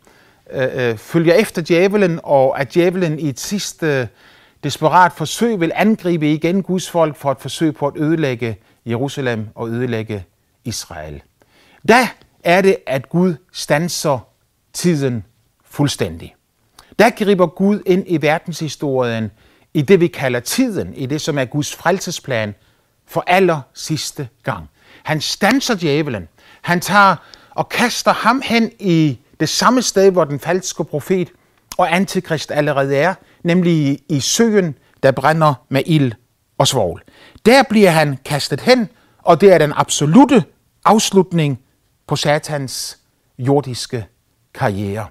øh, 0.52 0.90
øh, 0.90 0.98
følger 0.98 1.34
efter 1.34 1.62
djævelen, 1.62 2.20
og 2.24 2.60
at 2.60 2.74
djævelen 2.74 3.20
i 3.20 3.30
et 3.30 3.40
sidste 3.40 4.10
desperat 4.64 5.14
forsøg 5.14 5.60
vil 5.60 5.72
angribe 5.76 6.34
igen 6.34 6.64
Guds 6.64 6.90
folk 6.90 7.16
for 7.16 7.32
at 7.32 7.42
forsøge 7.42 7.72
på 7.72 7.88
at 7.88 7.94
ødelægge 7.98 8.58
Jerusalem 8.86 9.48
og 9.56 9.70
ødelægge 9.70 10.26
Israel. 10.66 11.22
Da 11.88 12.08
er 12.44 12.62
det, 12.62 12.78
at 12.86 13.10
Gud 13.10 13.36
stanser 13.52 14.20
tiden 14.74 15.24
fuldstændig. 15.66 16.36
Der 17.00 17.10
griber 17.10 17.48
Gud 17.48 17.82
ind 17.86 18.04
i 18.08 18.22
verdenshistorien 18.22 19.32
i 19.74 19.82
det, 19.82 20.00
vi 20.00 20.08
kalder 20.08 20.40
tiden, 20.40 20.94
i 20.94 21.06
det, 21.06 21.22
som 21.22 21.38
er 21.38 21.46
Guds 21.46 21.76
frelsesplan 21.76 22.56
for 23.08 23.24
aller 23.28 23.62
sidste 23.74 24.28
gang. 24.44 24.70
Han 25.04 25.22
stanser 25.22 25.76
djævelen. 25.76 26.28
Han 26.62 26.82
tager 26.82 27.16
og 27.50 27.70
kaster 27.70 28.14
ham 28.14 28.42
hen 28.46 28.72
i 28.80 29.20
det 29.40 29.50
samme 29.50 29.82
sted, 29.82 30.12
hvor 30.12 30.24
den 30.24 30.40
falske 30.40 30.84
profet 30.84 31.32
og 31.78 31.96
antikrist 31.96 32.52
allerede 32.52 32.96
er, 32.96 33.14
nemlig 33.44 34.00
i 34.10 34.20
søen, 34.20 34.76
der 35.04 35.12
brænder 35.12 35.54
med 35.70 35.82
ild 35.86 36.12
og 36.58 36.68
svovl. 36.68 37.04
Der 37.46 37.64
bliver 37.70 37.90
han 37.90 38.18
kastet 38.26 38.62
hen, 38.62 38.90
og 39.18 39.42
det 39.42 39.54
er 39.54 39.58
den 39.58 39.74
absolute 39.76 40.44
afslutning 40.86 41.60
på 42.08 42.16
satans 42.16 43.00
jordiske 43.40 44.06
karriere. 44.54 45.08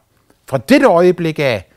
Fra 0.47 0.59
dette 0.59 0.87
øjeblik 0.87 1.39
af 1.39 1.69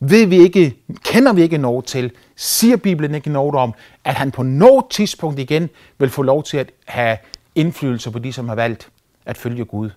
ved 0.00 0.26
vi 0.26 0.36
ikke, 0.36 0.76
kender 1.04 1.32
vi 1.32 1.42
ikke 1.42 1.58
noget 1.58 1.84
til, 1.84 2.12
siger 2.36 2.76
Bibelen 2.76 3.14
ikke 3.14 3.30
noget 3.30 3.54
om, 3.54 3.74
at 4.04 4.14
han 4.14 4.30
på 4.30 4.42
noget 4.42 4.84
tidspunkt 4.90 5.38
igen 5.38 5.70
vil 5.98 6.10
få 6.10 6.22
lov 6.22 6.42
til 6.42 6.56
at 6.56 6.70
have 6.84 7.18
indflydelse 7.54 8.10
på 8.10 8.18
de, 8.18 8.32
som 8.32 8.48
har 8.48 8.54
valgt 8.54 8.90
at 9.26 9.38
følge 9.38 9.64
Gud 9.64 9.90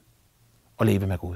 og 0.78 0.86
leve 0.86 1.08
med 1.08 1.18
Gud. 1.18 1.36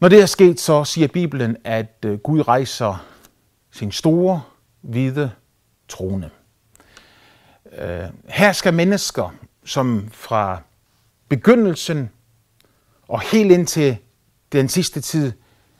Når 0.00 0.08
det 0.08 0.20
er 0.20 0.26
sket, 0.26 0.60
så 0.60 0.84
siger 0.84 1.08
Bibelen, 1.08 1.56
at 1.64 2.04
øh, 2.04 2.18
Gud 2.18 2.48
rejser 2.48 3.06
sin 3.70 3.92
store, 3.92 4.42
hvide 4.80 5.30
trone. 5.88 6.30
Øh, 7.78 8.04
her 8.28 8.52
skal 8.52 8.74
mennesker, 8.74 9.34
som 9.64 10.08
fra 10.12 10.62
begyndelsen 11.28 12.10
og 13.08 13.20
helt 13.20 13.52
indtil 13.52 13.96
den 14.52 14.68
sidste 14.68 15.00
tid 15.00 15.32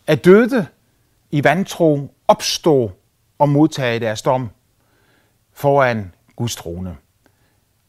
er 0.07 0.15
døde 0.15 0.67
i 1.31 1.45
vantro, 1.45 2.15
opstå 2.29 2.93
og 3.39 3.49
modtage 3.49 4.01
deres 4.01 4.23
dom 4.23 4.51
foran 5.53 6.13
Guds 6.37 6.57
trone. 6.57 6.97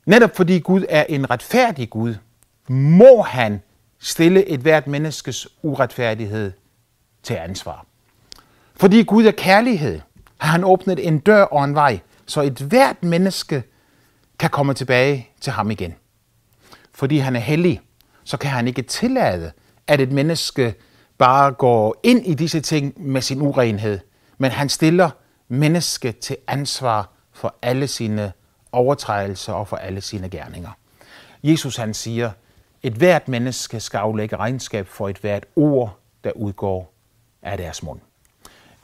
Netop 0.06 0.36
fordi 0.36 0.60
Gud 0.60 0.86
er 0.90 1.04
en 1.04 1.30
retfærdig 1.30 1.90
Gud, 1.90 2.16
må 2.70 3.22
han 3.22 3.62
stille 4.08 4.46
et 4.46 4.60
hvert 4.60 4.88
menneskes 4.88 5.48
uretfærdighed 5.62 6.52
til 7.24 7.34
ansvar. 7.34 7.86
Fordi 8.76 9.04
Gud 9.04 9.26
er 9.26 9.32
kærlighed, 9.32 10.02
har 10.38 10.52
han 10.52 10.63
åbnet 10.63 11.08
en 11.08 11.20
dør 11.20 11.43
og 11.43 11.63
en 11.63 11.76
vej, 11.76 12.00
så 12.26 12.41
et 12.41 12.58
hvert 12.58 13.04
menneske 13.04 13.63
kan 14.39 14.50
komme 14.50 14.74
tilbage 14.74 15.30
til 15.41 15.54
ham 15.54 15.72
igen. 15.72 15.96
Fordi 16.93 17.17
han 17.17 17.36
er 17.36 17.39
hellig, 17.39 17.82
så 18.24 18.38
kan 18.38 18.50
han 18.50 18.67
ikke 18.67 18.82
tillade, 18.82 19.52
at 19.88 20.02
et 20.02 20.12
menneske 20.12 20.76
bare 21.17 21.52
går 21.52 22.00
ind 22.04 22.26
i 22.26 22.34
disse 22.34 22.60
ting 22.62 22.93
med 22.98 23.22
sin 23.22 23.41
urenhed, 23.41 24.00
men 24.38 24.52
han 24.52 24.70
stiller 24.70 25.10
mennesket 25.48 26.20
til 26.20 26.38
ansvar 26.48 27.10
for 27.34 27.56
alle 27.62 27.88
sine 27.88 28.32
overtrædelser 28.72 29.54
og 29.54 29.67
for 29.67 29.78
alle 29.78 30.02
sine 30.02 30.30
gerninger. 30.30 30.72
Jesus 31.43 31.76
han 31.76 31.93
siger, 31.93 32.32
et 32.84 32.94
hvert 32.94 33.28
menneske 33.28 33.80
skal 33.80 33.98
aflægge 33.98 34.36
regnskab 34.36 34.88
for 34.88 35.10
et 35.10 35.18
hvert 35.18 35.46
ord, 35.56 36.00
der 36.24 36.32
udgår 36.32 36.94
af 37.42 37.58
deres 37.58 37.84
mund. 37.84 38.00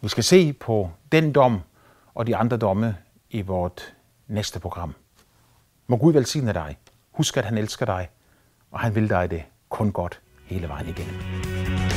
Vi 0.01 0.07
skal 0.07 0.23
se 0.23 0.53
på 0.53 0.89
den 1.11 1.31
dom 1.31 1.61
og 2.13 2.27
de 2.27 2.35
andre 2.35 2.57
domme 2.57 2.97
i 3.29 3.41
vort 3.41 3.93
næste 4.27 4.59
program. 4.59 4.95
Må 5.87 5.97
Gud 5.97 6.13
velsigne 6.13 6.53
dig. 6.53 6.77
Husk, 7.11 7.37
at 7.37 7.45
han 7.45 7.57
elsker 7.57 7.85
dig, 7.85 8.09
og 8.71 8.79
han 8.79 8.95
vil 8.95 9.09
dig 9.09 9.31
det 9.31 9.43
kun 9.69 9.91
godt 9.91 10.19
hele 10.45 10.67
vejen 10.67 10.87
igennem. 10.87 11.92